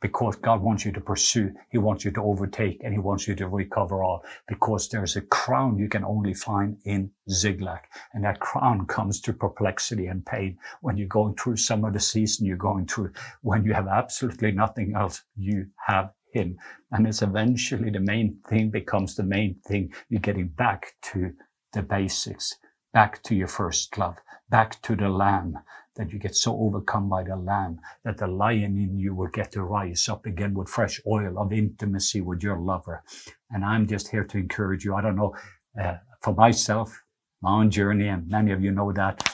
because 0.00 0.36
God 0.36 0.62
wants 0.62 0.84
you 0.84 0.92
to 0.92 1.00
pursue, 1.00 1.54
He 1.70 1.78
wants 1.78 2.04
you 2.04 2.10
to 2.12 2.22
overtake, 2.22 2.80
and 2.84 2.92
He 2.92 2.98
wants 2.98 3.26
you 3.26 3.34
to 3.36 3.48
recover 3.48 4.02
all. 4.02 4.24
Because 4.46 4.88
there's 4.88 5.16
a 5.16 5.22
crown 5.22 5.78
you 5.78 5.88
can 5.88 6.04
only 6.04 6.34
find 6.34 6.76
in 6.84 7.10
Ziklag, 7.30 7.80
and 8.12 8.24
that 8.24 8.40
crown 8.40 8.86
comes 8.86 9.20
to 9.22 9.32
perplexity 9.32 10.06
and 10.06 10.24
pain 10.24 10.58
when 10.80 10.96
you're 10.96 11.08
going 11.08 11.34
through 11.34 11.56
some 11.56 11.84
of 11.84 11.92
the 11.92 12.00
season 12.00 12.46
you're 12.46 12.56
going 12.56 12.86
through. 12.86 13.12
When 13.42 13.64
you 13.64 13.72
have 13.72 13.88
absolutely 13.88 14.52
nothing 14.52 14.94
else, 14.94 15.22
you 15.36 15.66
have 15.86 16.12
Him, 16.32 16.58
and 16.92 17.06
it's 17.06 17.22
eventually 17.22 17.90
the 17.90 18.00
main 18.00 18.38
thing 18.48 18.70
becomes 18.70 19.16
the 19.16 19.22
main 19.22 19.56
thing. 19.66 19.92
You're 20.08 20.20
getting 20.20 20.48
back 20.48 20.94
to 21.12 21.32
the 21.72 21.82
basics, 21.82 22.54
back 22.92 23.22
to 23.24 23.34
your 23.34 23.48
first 23.48 23.96
love, 23.96 24.16
back 24.50 24.80
to 24.82 24.94
the 24.94 25.08
Lamb, 25.08 25.58
that 25.96 26.12
you 26.12 26.18
get 26.18 26.34
so 26.34 26.56
overcome 26.58 27.08
by 27.08 27.22
the 27.22 27.36
Lamb 27.36 27.80
that 28.04 28.18
the 28.18 28.26
lion 28.26 28.76
in 28.76 28.98
you 28.98 29.14
will 29.14 29.28
get 29.28 29.52
to 29.52 29.62
rise 29.62 30.08
up 30.08 30.26
again 30.26 30.54
with 30.54 30.68
fresh 30.68 31.00
oil 31.06 31.38
of 31.38 31.52
intimacy 31.52 32.20
with 32.20 32.42
your 32.42 32.58
lover. 32.58 33.02
And 33.50 33.64
I'm 33.64 33.86
just 33.86 34.08
here 34.08 34.24
to 34.24 34.38
encourage 34.38 34.84
you. 34.84 34.94
I 34.94 35.02
don't 35.02 35.16
know, 35.16 35.34
uh, 35.80 35.96
for 36.22 36.34
myself, 36.34 37.02
my 37.42 37.52
own 37.52 37.70
journey, 37.70 38.08
and 38.08 38.28
many 38.28 38.52
of 38.52 38.62
you 38.62 38.70
know 38.72 38.92
that. 38.92 39.32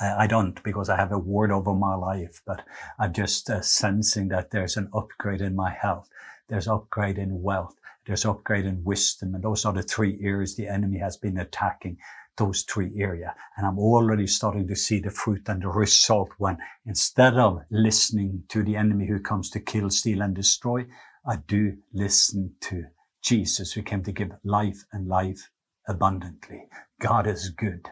I 0.00 0.26
don't 0.26 0.62
because 0.62 0.90
I 0.90 0.96
have 0.96 1.12
a 1.12 1.18
word 1.18 1.50
over 1.50 1.72
my 1.72 1.94
life, 1.94 2.42
but 2.46 2.66
I'm 2.98 3.14
just 3.14 3.48
uh, 3.48 3.62
sensing 3.62 4.28
that 4.28 4.50
there's 4.50 4.76
an 4.76 4.90
upgrade 4.92 5.40
in 5.40 5.56
my 5.56 5.70
health. 5.72 6.08
There's 6.48 6.68
upgrade 6.68 7.16
in 7.16 7.42
wealth. 7.42 7.74
There's 8.04 8.26
upgrade 8.26 8.66
in 8.66 8.84
wisdom. 8.84 9.34
And 9.34 9.42
those 9.42 9.64
are 9.64 9.72
the 9.72 9.82
three 9.82 10.18
areas 10.22 10.54
the 10.54 10.68
enemy 10.68 10.98
has 10.98 11.16
been 11.16 11.38
attacking 11.38 11.96
those 12.36 12.62
three 12.62 12.92
areas. 13.00 13.30
And 13.56 13.66
I'm 13.66 13.78
already 13.78 14.26
starting 14.26 14.68
to 14.68 14.76
see 14.76 15.00
the 15.00 15.10
fruit 15.10 15.48
and 15.48 15.62
the 15.62 15.68
result 15.68 16.30
when 16.38 16.58
instead 16.84 17.34
of 17.34 17.62
listening 17.70 18.44
to 18.48 18.62
the 18.62 18.76
enemy 18.76 19.06
who 19.06 19.20
comes 19.20 19.50
to 19.50 19.60
kill, 19.60 19.90
steal 19.90 20.22
and 20.22 20.34
destroy, 20.34 20.86
I 21.26 21.36
do 21.46 21.76
listen 21.92 22.54
to 22.62 22.84
Jesus 23.22 23.72
who 23.72 23.82
came 23.82 24.02
to 24.04 24.12
give 24.12 24.32
life 24.44 24.84
and 24.92 25.08
life 25.08 25.50
abundantly. 25.88 26.68
God 27.00 27.26
is 27.26 27.50
good 27.50 27.90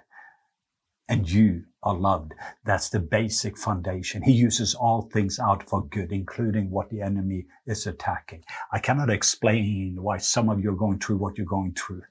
and 1.08 1.30
you 1.30 1.64
are 1.82 1.94
loved. 1.94 2.32
That's 2.64 2.88
the 2.88 3.00
basic 3.00 3.58
foundation. 3.58 4.22
He 4.22 4.32
uses 4.32 4.74
all 4.74 5.02
things 5.02 5.38
out 5.38 5.68
for 5.68 5.84
good, 5.86 6.12
including 6.12 6.70
what 6.70 6.88
the 6.88 7.02
enemy 7.02 7.46
is 7.66 7.86
attacking. 7.86 8.42
I 8.72 8.78
cannot 8.78 9.10
explain 9.10 9.98
why 10.00 10.18
some 10.18 10.48
of 10.48 10.60
you 10.60 10.70
are 10.70 10.76
going 10.76 10.98
through 10.98 11.18
what 11.18 11.36
you're 11.36 11.46
going 11.46 11.74
through. 11.74 12.02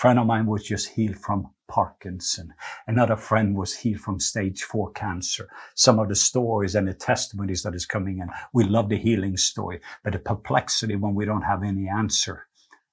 Friend 0.00 0.18
of 0.18 0.26
mine 0.26 0.46
was 0.46 0.64
just 0.64 0.88
healed 0.88 1.18
from 1.18 1.50
Parkinson. 1.68 2.54
Another 2.86 3.16
friend 3.16 3.54
was 3.54 3.76
healed 3.76 4.00
from 4.00 4.18
stage 4.18 4.62
four 4.62 4.92
cancer. 4.92 5.46
Some 5.74 5.98
of 5.98 6.08
the 6.08 6.14
stories 6.14 6.74
and 6.74 6.88
the 6.88 6.94
testimonies 6.94 7.62
that 7.64 7.74
is 7.74 7.84
coming 7.84 8.20
in. 8.20 8.30
We 8.54 8.64
love 8.64 8.88
the 8.88 8.96
healing 8.96 9.36
story, 9.36 9.78
but 10.02 10.14
the 10.14 10.18
perplexity 10.18 10.96
when 10.96 11.14
we 11.14 11.26
don't 11.26 11.42
have 11.42 11.62
any 11.62 11.86
answer 11.86 12.46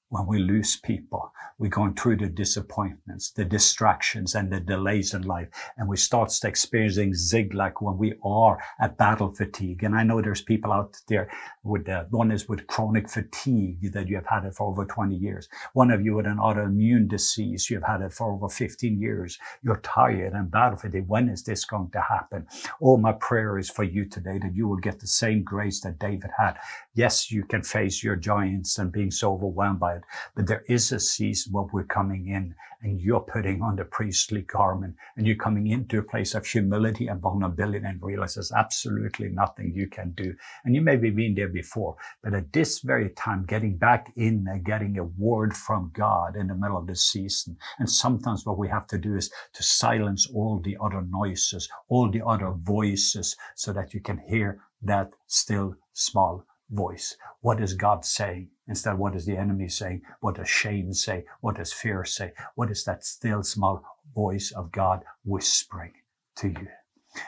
when 0.10 0.26
we 0.26 0.40
lose 0.40 0.78
people, 0.78 1.34
we're 1.58 1.70
going 1.70 1.94
through 1.94 2.18
the 2.18 2.28
disappointments, 2.28 3.32
the 3.32 3.44
distractions 3.44 4.36
and 4.36 4.52
the 4.52 4.60
delays 4.60 5.14
in 5.14 5.24
life. 5.24 5.50
And 5.78 5.90
we 5.90 5.98
start 5.98 6.32
experiencing 6.44 7.14
Ziklag 7.14 7.74
when 7.82 7.98
we 7.98 8.14
are 8.24 8.58
at 8.80 8.98
battle 8.98 9.34
fatigue. 9.34 9.84
And 9.84 9.96
I 9.96 10.04
know 10.04 10.22
there's 10.22 10.42
people 10.42 10.72
out 10.72 10.96
there 11.08 11.30
with, 11.64 11.90
uh, 11.90 12.06
one 12.10 12.32
is 12.32 12.48
with 12.48 12.68
chronic 12.68 13.10
fatigue 13.10 13.92
that 13.92 14.08
you 14.08 14.16
have 14.16 14.28
had 14.28 14.46
it 14.46 14.56
for 14.56 14.68
over 14.68 14.86
20 14.86 15.16
years. 15.16 15.50
One 15.74 15.92
of 15.92 16.02
you 16.02 16.16
with 16.16 16.28
an 16.28 16.38
autoimmune 16.38 17.10
disease, 17.10 17.70
you've 17.70 17.84
had 17.84 18.02
it 18.02 18.14
for 18.14 18.32
over 18.32 18.48
15 18.48 19.00
years. 19.00 19.38
You're 19.62 19.82
tired 19.82 20.34
and 20.34 20.50
battle 20.50 20.78
fatigue. 20.78 21.08
When 21.08 21.28
is 21.28 21.44
this 21.44 21.66
going 21.66 21.92
to 21.92 22.02
happen? 22.02 22.48
Oh, 22.82 22.98
my 22.98 23.14
prayer 23.14 23.58
is 23.58 23.70
for 23.70 23.84
you 23.84 24.06
today 24.06 24.38
that 24.38 24.56
you 24.56 24.68
will 24.68 24.78
get 24.78 25.00
the 25.00 25.08
same 25.08 25.44
grace 25.44 25.82
that 25.82 26.00
David 26.00 26.30
had. 26.38 26.58
Yes, 26.98 27.32
you 27.32 27.44
can 27.44 27.62
face 27.62 28.04
your 28.04 28.16
giants 28.16 28.80
and 28.80 28.92
being 28.92 29.12
so 29.12 29.32
overwhelmed 29.34 29.80
by 29.80 29.98
it, 29.98 30.02
but 30.36 30.48
there 30.48 30.64
is 30.68 30.92
a 30.92 31.00
season 31.00 31.54
where 31.54 31.68
we're 31.72 31.84
coming 31.84 32.30
in 32.30 32.56
and 32.82 33.00
you're 33.00 33.20
putting 33.20 33.62
on 33.62 33.76
the 33.76 33.86
priestly 33.86 34.42
garment 34.42 34.96
and 35.16 35.28
you're 35.28 35.36
coming 35.36 35.68
into 35.68 36.00
a 36.00 36.02
place 36.02 36.34
of 36.34 36.44
humility 36.44 37.06
and 37.06 37.22
vulnerability 37.22 37.86
and 37.86 38.02
realize 38.02 38.34
there's 38.34 38.52
absolutely 38.52 39.30
nothing 39.30 39.72
you 39.76 39.86
can 39.86 40.10
do. 40.14 40.34
And 40.66 40.74
you 40.74 40.82
may 40.82 40.96
be 40.96 41.12
been 41.12 41.36
there 41.36 41.50
before, 41.50 41.98
but 42.24 42.34
at 42.34 42.52
this 42.52 42.80
very 42.80 43.12
time, 43.12 43.46
getting 43.46 43.78
back 43.78 44.12
in 44.16 44.48
and 44.50 44.66
getting 44.66 44.98
a 44.98 45.04
word 45.04 45.56
from 45.56 45.92
God 45.94 46.36
in 46.36 46.48
the 46.48 46.56
middle 46.56 46.78
of 46.78 46.88
the 46.88 46.96
season. 46.96 47.58
And 47.78 47.88
sometimes 47.88 48.44
what 48.44 48.58
we 48.58 48.70
have 48.70 48.88
to 48.88 48.98
do 48.98 49.16
is 49.16 49.30
to 49.54 49.62
silence 49.62 50.28
all 50.34 50.60
the 50.66 50.76
other 50.82 51.04
noises, 51.04 51.70
all 51.90 52.10
the 52.10 52.26
other 52.26 52.54
voices 52.58 53.36
so 53.54 53.72
that 53.74 53.94
you 53.94 54.02
can 54.02 54.18
hear 54.18 54.62
that 54.82 55.12
still 55.28 55.76
small 55.94 56.44
voice. 56.70 57.16
What 57.42 57.62
is 57.62 57.74
God 57.74 58.06
saying? 58.06 58.50
Instead, 58.68 58.98
what 58.98 59.16
is 59.16 59.26
the 59.26 59.38
enemy 59.38 59.70
saying? 59.70 60.02
What 60.20 60.36
does 60.36 60.50
shame 60.50 60.94
say? 60.94 61.26
What 61.42 61.56
does 61.56 61.72
fear 61.74 62.04
say? 62.04 62.34
What 62.56 62.70
is 62.70 62.84
that 62.86 63.06
still 63.06 63.44
small 63.44 63.84
voice 64.14 64.52
of 64.52 64.72
God 64.72 65.04
whispering 65.24 65.94
to 66.38 66.50
you? 66.50 66.68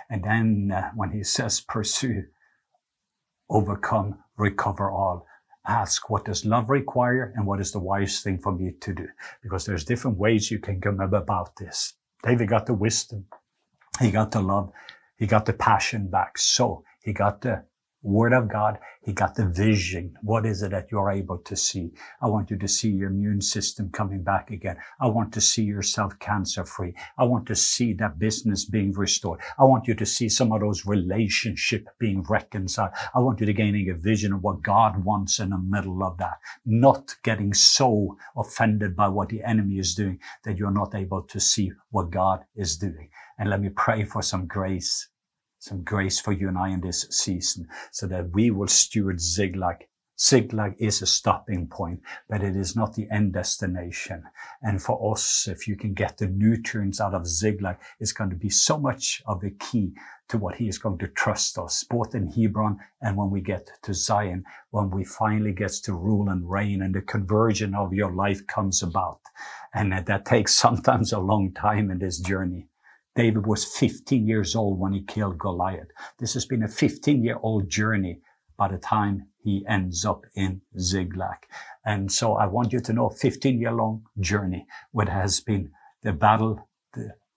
And 0.09 0.23
then 0.23 0.71
uh, 0.73 0.91
when 0.95 1.11
he 1.11 1.23
says, 1.35 1.61
pursue, 1.61 2.25
overcome, 3.49 4.19
recover 4.37 4.91
all, 4.91 5.25
ask 5.65 6.09
what 6.09 6.25
does 6.25 6.45
love 6.45 6.69
require 6.69 7.33
and 7.35 7.45
what 7.45 7.59
is 7.59 7.71
the 7.71 7.79
wise 7.79 8.21
thing 8.21 8.39
for 8.39 8.51
me 8.51 8.73
to 8.81 8.93
do? 8.93 9.07
Because 9.41 9.65
there's 9.65 9.85
different 9.85 10.17
ways 10.17 10.51
you 10.51 10.59
can 10.59 10.81
come 10.81 10.99
about 10.99 11.55
this. 11.57 11.93
David 12.23 12.49
got 12.49 12.65
the 12.65 12.73
wisdom. 12.73 13.25
He 14.01 14.11
got 14.11 14.31
the 14.31 14.41
love. 14.41 14.71
He 15.17 15.27
got 15.27 15.45
the 15.45 15.53
passion 15.53 16.07
back. 16.07 16.37
So 16.37 16.83
he 17.01 17.13
got 17.13 17.41
the 17.41 17.63
Word 18.01 18.31
of 18.31 18.47
God. 18.47 18.79
He 19.01 19.11
got 19.11 19.35
the 19.35 19.45
vision. 19.45 20.15
What 20.21 20.45
is 20.45 20.63
it 20.63 20.71
that 20.71 20.89
you're 20.89 21.11
able 21.11 21.37
to 21.39 21.55
see? 21.57 21.91
I 22.21 22.27
want 22.27 22.49
you 22.49 22.57
to 22.57 22.67
see 22.67 22.89
your 22.89 23.09
immune 23.09 23.41
system 23.41 23.89
coming 23.89 24.23
back 24.23 24.51
again. 24.51 24.77
I 25.01 25.07
want 25.07 25.33
to 25.33 25.41
see 25.41 25.63
yourself 25.63 26.17
cancer 26.19 26.63
free. 26.63 26.95
I 27.17 27.25
want 27.25 27.45
to 27.47 27.55
see 27.55 27.91
that 27.95 28.17
business 28.17 28.63
being 28.63 28.93
restored. 28.93 29.41
I 29.57 29.65
want 29.65 29.87
you 29.89 29.95
to 29.95 30.05
see 30.05 30.29
some 30.29 30.53
of 30.53 30.61
those 30.61 30.85
relationships 30.85 31.91
being 31.99 32.23
reconciled. 32.23 32.91
I 33.13 33.19
want 33.19 33.41
you 33.41 33.45
to 33.45 33.53
gaining 33.53 33.89
a 33.89 33.95
vision 33.95 34.31
of 34.31 34.43
what 34.43 34.63
God 34.63 35.03
wants 35.03 35.39
in 35.39 35.49
the 35.49 35.57
middle 35.57 36.01
of 36.01 36.17
that, 36.19 36.39
not 36.65 37.17
getting 37.23 37.53
so 37.53 38.17
offended 38.37 38.95
by 38.95 39.09
what 39.09 39.27
the 39.27 39.43
enemy 39.43 39.77
is 39.77 39.93
doing 39.93 40.19
that 40.45 40.57
you're 40.57 40.71
not 40.71 40.95
able 40.95 41.23
to 41.23 41.39
see 41.39 41.73
what 41.91 42.11
God 42.11 42.45
is 42.55 42.77
doing. 42.77 43.09
And 43.37 43.49
let 43.49 43.59
me 43.59 43.69
pray 43.69 44.05
for 44.05 44.21
some 44.21 44.47
grace 44.47 45.09
some 45.59 45.83
grace 45.83 46.19
for 46.19 46.31
you 46.31 46.47
and 46.47 46.57
I 46.57 46.69
in 46.69 46.81
this 46.81 47.05
season 47.09 47.67
so 47.91 48.07
that 48.07 48.31
we 48.31 48.49
will 48.49 48.67
steward 48.67 49.19
Ziklag. 49.19 49.87
Ziklag 50.17 50.75
is 50.79 51.01
a 51.01 51.05
stopping 51.05 51.67
point, 51.67 52.01
but 52.29 52.43
it 52.43 52.55
is 52.55 52.75
not 52.75 52.93
the 52.93 53.09
end 53.09 53.33
destination. 53.33 54.23
And 54.61 54.81
for 54.81 55.13
us, 55.13 55.47
if 55.47 55.67
you 55.67 55.77
can 55.77 55.93
get 55.93 56.17
the 56.17 56.27
nutrients 56.27 56.99
out 56.99 57.13
of 57.13 57.27
Ziklag, 57.27 57.77
it's 57.99 58.11
going 58.11 58.29
to 58.29 58.35
be 58.35 58.49
so 58.49 58.77
much 58.77 59.21
of 59.25 59.43
a 59.43 59.51
key 59.51 59.93
to 60.29 60.37
what 60.37 60.55
he 60.55 60.67
is 60.67 60.77
going 60.77 60.97
to 60.99 61.07
trust 61.07 61.57
us, 61.57 61.83
both 61.83 62.15
in 62.15 62.27
Hebron 62.27 62.79
and 63.01 63.17
when 63.17 63.29
we 63.29 63.41
get 63.41 63.69
to 63.83 63.93
Zion, 63.93 64.43
when 64.71 64.89
we 64.91 65.03
finally 65.03 65.53
get 65.53 65.71
to 65.83 65.93
rule 65.93 66.29
and 66.29 66.49
reign 66.49 66.81
and 66.81 66.95
the 66.95 67.01
conversion 67.01 67.73
of 67.73 67.93
your 67.93 68.11
life 68.11 68.45
comes 68.47 68.83
about. 68.83 69.19
And 69.73 69.91
that 70.05 70.25
takes 70.25 70.53
sometimes 70.65 71.11
a 71.11 71.19
long 71.19 71.53
time 71.53 71.91
in 71.91 71.99
this 71.99 72.19
journey. 72.19 72.67
David 73.15 73.45
was 73.45 73.65
15 73.65 74.27
years 74.27 74.55
old 74.55 74.79
when 74.79 74.93
he 74.93 75.01
killed 75.01 75.37
Goliath. 75.37 75.89
This 76.19 76.33
has 76.35 76.45
been 76.45 76.63
a 76.63 76.67
15 76.67 77.23
year 77.23 77.37
old 77.41 77.69
journey 77.69 78.21
by 78.57 78.67
the 78.67 78.77
time 78.77 79.27
he 79.41 79.65
ends 79.67 80.05
up 80.05 80.25
in 80.35 80.61
Ziklag. 80.77 81.47
And 81.85 82.11
so 82.11 82.33
I 82.33 82.45
want 82.45 82.73
you 82.73 82.79
to 82.79 82.93
know 82.93 83.09
15 83.09 83.59
year 83.59 83.71
long 83.71 84.03
journey, 84.19 84.67
what 84.91 85.09
has 85.09 85.39
been 85.39 85.71
the 86.03 86.13
battle 86.13 86.67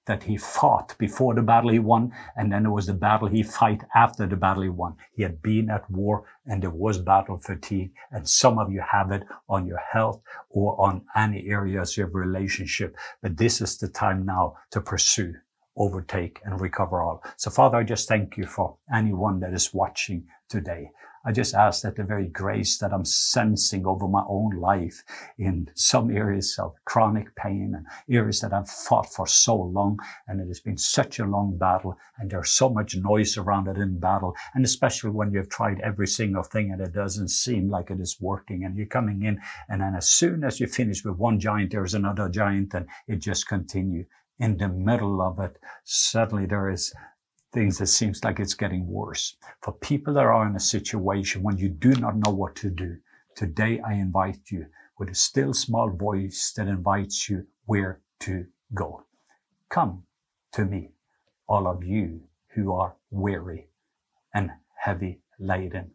that 0.07 0.25
he 0.25 0.37
fought 0.37 0.97
before 0.99 1.35
the 1.35 1.43
battle 1.43 1.71
he 1.71 1.79
won. 1.79 2.13
And 2.37 2.53
then 2.53 2.65
there 2.65 2.73
was 2.73 2.87
the 2.87 2.95
battle 2.95 3.29
he 3.29 3.43
fight 3.43 3.83
after 3.95 4.27
the 4.27 4.37
battle 4.37 4.65
he 4.65 4.69
won. 4.69 4.97
He 5.15 5.23
had 5.23 5.41
been 5.43 5.71
at 5.71 5.89
war 5.91 6.25
and 6.45 6.63
there 6.63 6.71
was 6.71 6.99
battle 6.99 7.39
fatigue. 7.39 7.93
And 8.11 8.29
some 8.29 8.59
of 8.59 8.71
you 8.71 8.83
have 8.91 9.13
it 9.13 9.23
on 9.49 9.67
your 9.67 9.81
health 9.93 10.21
or 10.51 10.81
on 10.81 11.03
any 11.15 11.47
areas 11.49 11.97
of 11.99 12.15
relationship. 12.15 12.97
But 13.23 13.37
this 13.37 13.61
is 13.61 13.79
the 13.79 13.89
time 13.89 14.27
now 14.27 14.57
to 14.73 14.81
pursue 14.81 15.35
overtake 15.77 16.41
and 16.45 16.61
recover 16.61 17.03
all. 17.03 17.23
So 17.37 17.51
Father, 17.51 17.79
I 17.79 17.85
just 17.85 18.09
thank 18.09 18.37
you 18.37 18.47
for 18.47 18.77
anyone 18.93 19.41
that 19.41 19.55
is 19.55 19.73
watching 19.73 20.27
today. 20.49 20.91
I 21.25 21.31
just 21.31 21.55
ask 21.55 21.83
that 21.83 21.95
the 21.95 22.03
very 22.03 22.27
grace 22.27 22.79
that 22.79 22.93
I'm 22.93 23.05
sensing 23.05 23.87
over 23.87 24.09
my 24.09 24.25
own 24.29 24.59
life 24.59 25.05
in 25.39 25.71
some 25.75 26.11
areas 26.11 26.59
of 26.59 26.75
chronic 26.85 27.37
pain 27.37 27.75
and 27.77 27.87
areas 28.11 28.41
that 28.41 28.53
I've 28.53 28.69
fought 28.69 29.13
for 29.13 29.29
so 29.29 29.55
long 29.55 30.01
and 30.27 30.41
it 30.41 30.49
has 30.49 30.59
been 30.59 30.77
such 30.77 31.21
a 31.21 31.25
long 31.25 31.57
battle 31.57 31.97
and 32.19 32.29
there's 32.29 32.51
so 32.51 32.69
much 32.69 32.97
noise 32.97 33.37
around 33.37 33.69
it 33.69 33.77
in 33.77 34.01
battle 34.01 34.35
and 34.55 34.65
especially 34.65 35.11
when 35.11 35.33
you've 35.33 35.49
tried 35.49 35.81
every 35.81 36.09
single 36.09 36.43
thing 36.43 36.73
and 36.73 36.81
it 36.81 36.93
doesn't 36.93 37.29
seem 37.29 37.71
like 37.71 37.91
it 37.91 38.01
is 38.01 38.21
working 38.21 38.65
and 38.65 38.77
you're 38.77 38.87
coming 38.87 39.23
in 39.23 39.41
and 39.69 39.81
then 39.81 39.95
as 39.95 40.09
soon 40.09 40.43
as 40.43 40.59
you 40.59 40.67
finish 40.67 41.05
with 41.05 41.19
one 41.19 41.39
giant 41.39 41.71
there's 41.71 41.95
another 41.95 42.29
giant 42.29 42.75
and 42.75 42.89
it 43.07 43.21
just 43.21 43.47
continues 43.47 44.07
in 44.39 44.57
the 44.57 44.69
middle 44.69 45.21
of 45.21 45.39
it, 45.39 45.57
suddenly 45.85 46.47
there 46.47 46.71
is 46.71 46.93
things 47.53 47.79
that 47.79 47.87
seems 47.87 48.25
like 48.25 48.41
it's 48.41 48.55
getting 48.55 48.87
worse. 48.87 49.37
For 49.63 49.73
people 49.73 50.15
that 50.15 50.25
are 50.25 50.47
in 50.47 50.57
a 50.57 50.61
situation 50.61 51.43
when 51.43 51.59
you 51.59 51.69
do 51.69 51.95
not 51.95 52.17
know 52.17 52.33
what 52.33 52.57
to 52.57 52.71
do, 52.71 52.97
today 53.37 53.81
I 53.81 53.95
invite 53.95 54.51
you 54.51 54.67
with 54.99 55.11
a 55.11 55.15
still 55.15 55.53
small 55.53 55.91
voice 55.91 56.53
that 56.57 56.69
invites 56.69 57.29
you 57.29 57.47
where 57.67 58.01
to 58.21 58.47
go. 58.75 59.05
Come 59.69 60.05
to 60.53 60.65
me, 60.65 60.93
all 61.47 61.67
of 61.67 61.85
you 61.85 62.23
who 62.55 62.73
are 62.73 62.97
weary 63.11 63.69
and 64.35 64.51
heavy 64.77 65.21
laden, 65.39 65.91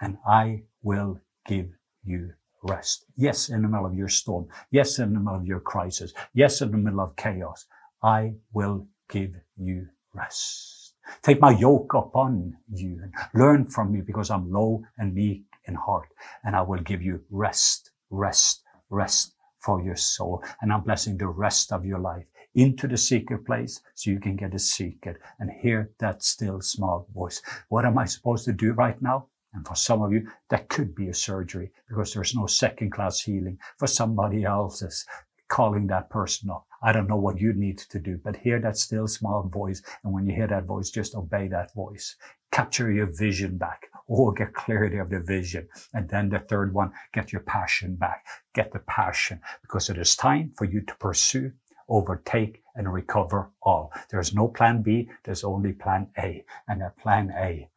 and 0.00 0.18
I 0.26 0.62
will 0.82 1.20
give 1.46 1.70
you 2.02 2.32
rest. 2.62 3.04
Yes, 3.16 3.48
in 3.48 3.62
the 3.62 3.68
middle 3.68 3.86
of 3.86 3.94
your 3.94 4.08
storm. 4.08 4.48
Yes, 4.70 4.98
in 4.98 5.12
the 5.12 5.20
middle 5.20 5.36
of 5.36 5.46
your 5.46 5.60
crisis. 5.60 6.12
Yes, 6.34 6.60
in 6.60 6.70
the 6.70 6.76
middle 6.76 7.00
of 7.00 7.16
chaos. 7.16 7.66
I 8.02 8.34
will 8.52 8.86
give 9.08 9.34
you 9.56 9.88
rest. 10.14 10.94
Take 11.22 11.40
my 11.40 11.52
yoke 11.52 11.94
upon 11.94 12.56
you 12.72 13.00
and 13.02 13.12
learn 13.34 13.64
from 13.64 13.92
me 13.92 14.02
because 14.02 14.30
I'm 14.30 14.52
low 14.52 14.84
and 14.98 15.14
meek 15.14 15.42
in 15.64 15.74
heart 15.74 16.08
and 16.44 16.54
I 16.54 16.62
will 16.62 16.80
give 16.80 17.02
you 17.02 17.22
rest, 17.30 17.90
rest, 18.10 18.62
rest 18.90 19.34
for 19.58 19.82
your 19.82 19.96
soul. 19.96 20.42
And 20.60 20.72
I'm 20.72 20.82
blessing 20.82 21.16
the 21.16 21.28
rest 21.28 21.72
of 21.72 21.84
your 21.84 21.98
life 21.98 22.24
into 22.54 22.86
the 22.86 22.96
secret 22.96 23.46
place 23.46 23.80
so 23.94 24.10
you 24.10 24.20
can 24.20 24.36
get 24.36 24.54
a 24.54 24.58
secret 24.58 25.18
and 25.38 25.50
hear 25.50 25.90
that 25.98 26.22
still 26.22 26.60
small 26.60 27.06
voice. 27.14 27.40
What 27.68 27.84
am 27.84 27.98
I 27.98 28.04
supposed 28.04 28.44
to 28.46 28.52
do 28.52 28.72
right 28.72 29.00
now? 29.00 29.26
And 29.54 29.66
for 29.66 29.74
some 29.74 30.02
of 30.02 30.12
you, 30.12 30.28
that 30.50 30.68
could 30.68 30.94
be 30.94 31.08
a 31.08 31.14
surgery 31.14 31.72
because 31.88 32.12
there's 32.12 32.34
no 32.34 32.46
second 32.46 32.90
class 32.90 33.20
healing. 33.20 33.58
For 33.78 33.86
somebody 33.86 34.44
else, 34.44 34.82
it's 34.82 35.06
calling 35.48 35.86
that 35.86 36.10
person 36.10 36.50
up. 36.50 36.66
I 36.82 36.92
don't 36.92 37.08
know 37.08 37.16
what 37.16 37.40
you 37.40 37.54
need 37.54 37.78
to 37.78 37.98
do, 37.98 38.20
but 38.22 38.36
hear 38.36 38.60
that 38.60 38.76
still 38.76 39.08
small 39.08 39.42
voice. 39.42 39.82
And 40.04 40.12
when 40.12 40.26
you 40.26 40.34
hear 40.34 40.46
that 40.46 40.66
voice, 40.66 40.90
just 40.90 41.14
obey 41.14 41.48
that 41.48 41.74
voice. 41.74 42.16
Capture 42.52 42.92
your 42.92 43.06
vision 43.06 43.56
back 43.56 43.88
or 44.06 44.32
get 44.32 44.54
clarity 44.54 44.98
of 44.98 45.10
the 45.10 45.20
vision. 45.20 45.68
And 45.94 46.08
then 46.08 46.28
the 46.28 46.38
third 46.38 46.72
one, 46.72 46.92
get 47.12 47.32
your 47.32 47.42
passion 47.42 47.96
back. 47.96 48.26
Get 48.54 48.72
the 48.72 48.78
passion 48.80 49.40
because 49.62 49.90
it 49.90 49.98
is 49.98 50.14
time 50.14 50.52
for 50.56 50.66
you 50.66 50.82
to 50.82 50.94
pursue, 50.96 51.52
overtake 51.88 52.62
and 52.76 52.92
recover 52.92 53.50
all. 53.62 53.92
There's 54.10 54.34
no 54.34 54.48
plan 54.48 54.82
B. 54.82 55.10
There's 55.24 55.44
only 55.44 55.72
plan 55.72 56.08
A. 56.18 56.44
And 56.68 56.80
that 56.80 56.96
plan 56.98 57.32
A, 57.36 57.68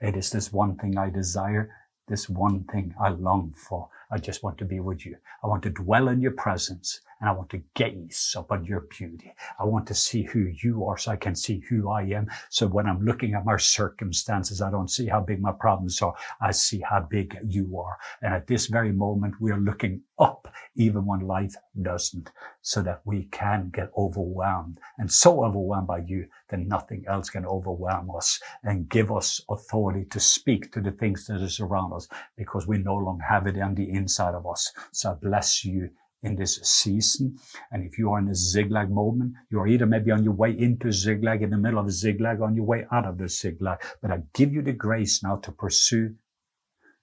it 0.00 0.16
is 0.16 0.30
this 0.30 0.52
one 0.52 0.76
thing 0.76 0.98
I 0.98 1.10
desire. 1.10 1.70
This 2.08 2.28
one 2.28 2.64
thing 2.64 2.94
I 3.00 3.08
long 3.08 3.54
for. 3.56 3.88
I 4.10 4.18
just 4.18 4.42
want 4.42 4.58
to 4.58 4.64
be 4.64 4.80
with 4.80 5.04
you. 5.04 5.16
I 5.42 5.46
want 5.46 5.62
to 5.64 5.70
dwell 5.70 6.08
in 6.08 6.20
your 6.20 6.32
presence 6.32 7.00
and 7.20 7.30
I 7.30 7.32
want 7.32 7.50
to 7.50 7.62
gaze 7.74 8.34
upon 8.36 8.64
your 8.64 8.80
beauty. 8.80 9.32
I 9.58 9.64
want 9.64 9.86
to 9.88 9.94
see 9.94 10.22
who 10.22 10.52
you 10.62 10.84
are 10.84 10.98
so 10.98 11.12
I 11.12 11.16
can 11.16 11.34
see 11.34 11.62
who 11.68 11.90
I 11.90 12.02
am. 12.02 12.28
So 12.50 12.66
when 12.66 12.86
I'm 12.86 13.04
looking 13.04 13.34
at 13.34 13.44
my 13.44 13.56
circumstances, 13.56 14.60
I 14.60 14.70
don't 14.70 14.90
see 14.90 15.06
how 15.06 15.20
big 15.20 15.40
my 15.40 15.52
problems 15.52 16.00
are. 16.02 16.14
I 16.40 16.50
see 16.50 16.80
how 16.80 17.00
big 17.00 17.38
you 17.46 17.78
are. 17.78 17.96
And 18.22 18.34
at 18.34 18.46
this 18.46 18.66
very 18.66 18.92
moment, 18.92 19.40
we 19.40 19.50
are 19.50 19.58
looking 19.58 20.02
up 20.18 20.52
even 20.76 21.04
when 21.06 21.20
life 21.20 21.54
doesn't 21.82 22.30
so 22.62 22.82
that 22.82 23.00
we 23.04 23.24
can 23.24 23.70
get 23.72 23.90
overwhelmed 23.96 24.78
and 24.98 25.10
so 25.10 25.44
overwhelmed 25.44 25.86
by 25.86 25.98
you 25.98 26.26
that 26.48 26.60
nothing 26.60 27.04
else 27.08 27.30
can 27.30 27.46
overwhelm 27.46 28.10
us 28.14 28.40
and 28.64 28.88
give 28.88 29.10
us 29.12 29.40
authority 29.50 30.04
to 30.06 30.20
speak 30.20 30.72
to 30.72 30.80
the 30.80 30.90
things 30.92 31.26
that 31.26 31.40
is 31.40 31.60
around 31.60 31.92
us 31.92 32.08
because 32.36 32.66
we 32.66 32.78
no 32.78 32.94
longer 32.94 33.24
have 33.24 33.46
it 33.46 33.58
on 33.58 33.74
the 33.74 33.90
inside 33.96 34.34
of 34.34 34.46
us. 34.46 34.72
So 34.92 35.10
I 35.10 35.14
bless 35.14 35.64
you 35.64 35.90
in 36.22 36.36
this 36.36 36.56
season. 36.62 37.36
And 37.70 37.84
if 37.84 37.98
you 37.98 38.10
are 38.10 38.18
in 38.18 38.28
a 38.28 38.34
Ziklag 38.34 38.90
moment, 38.90 39.34
you 39.50 39.60
are 39.60 39.68
either 39.68 39.86
maybe 39.86 40.10
on 40.10 40.24
your 40.24 40.32
way 40.32 40.50
into 40.58 40.90
Ziklag, 40.90 41.42
in 41.42 41.50
the 41.50 41.58
middle 41.58 41.78
of 41.78 41.86
a 41.86 41.90
Ziklag, 41.90 42.40
on 42.40 42.56
your 42.56 42.64
way 42.64 42.86
out 42.90 43.06
of 43.06 43.18
the 43.18 43.28
Ziklag. 43.28 43.78
But 44.02 44.10
I 44.10 44.22
give 44.34 44.52
you 44.52 44.62
the 44.62 44.72
grace 44.72 45.22
now 45.22 45.36
to 45.36 45.52
pursue, 45.52 46.14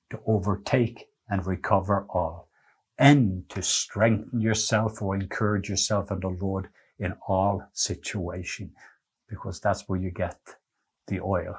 to 0.10 0.20
overtake 0.26 1.08
and 1.30 1.46
recover 1.46 2.06
all, 2.10 2.50
and 2.98 3.48
to 3.50 3.62
strengthen 3.62 4.42
yourself 4.42 5.02
or 5.02 5.16
encourage 5.16 5.70
yourself 5.70 6.12
in 6.12 6.20
the 6.20 6.28
Lord 6.28 6.68
in 7.00 7.14
all 7.28 7.64
situation, 7.74 8.72
because 9.30 9.60
that's 9.60 9.88
where 9.88 10.00
you 10.00 10.12
get 10.12 10.38
the 11.08 11.20
oil, 11.20 11.58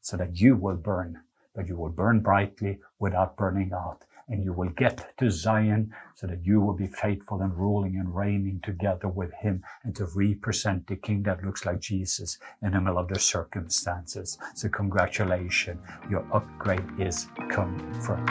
so 0.00 0.16
that 0.16 0.36
you 0.40 0.56
will 0.56 0.76
burn, 0.76 1.20
but 1.54 1.68
you 1.68 1.76
will 1.76 1.90
burn 1.90 2.20
brightly 2.20 2.78
without 2.98 3.36
burning 3.36 3.72
out 3.72 4.04
and 4.28 4.44
you 4.44 4.52
will 4.52 4.70
get 4.70 5.16
to 5.18 5.30
Zion 5.30 5.92
so 6.14 6.26
that 6.26 6.44
you 6.44 6.60
will 6.60 6.74
be 6.74 6.86
faithful 6.86 7.40
and 7.42 7.56
ruling 7.56 7.96
and 7.96 8.14
reigning 8.14 8.60
together 8.62 9.08
with 9.08 9.32
him 9.34 9.62
and 9.84 9.94
to 9.96 10.06
represent 10.14 10.86
the 10.86 10.96
king 10.96 11.22
that 11.24 11.44
looks 11.44 11.66
like 11.66 11.80
Jesus 11.80 12.38
in 12.62 12.72
the 12.72 12.80
middle 12.80 12.98
of 12.98 13.08
the 13.08 13.18
circumstances. 13.18 14.38
So 14.54 14.68
congratulations, 14.68 15.80
your 16.10 16.26
upgrade 16.32 16.84
is 16.98 17.26
confirmed. 17.48 18.28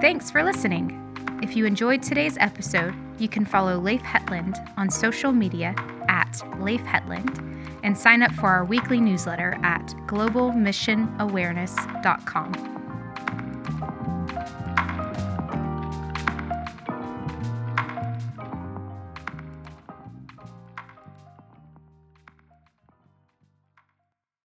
Thanks 0.00 0.30
for 0.30 0.42
listening. 0.42 0.98
If 1.42 1.56
you 1.56 1.64
enjoyed 1.64 2.02
today's 2.02 2.36
episode, 2.38 2.94
you 3.18 3.28
can 3.28 3.44
follow 3.44 3.78
Leif 3.78 4.02
Hetland 4.02 4.56
on 4.76 4.90
social 4.90 5.32
media 5.32 5.74
at 6.08 6.42
Leif 6.60 6.80
Hetland 6.82 7.51
and 7.82 7.96
sign 7.96 8.22
up 8.22 8.32
for 8.32 8.48
our 8.48 8.64
weekly 8.64 9.00
newsletter 9.00 9.58
at 9.62 9.86
globalmissionawareness.com. 10.06 12.81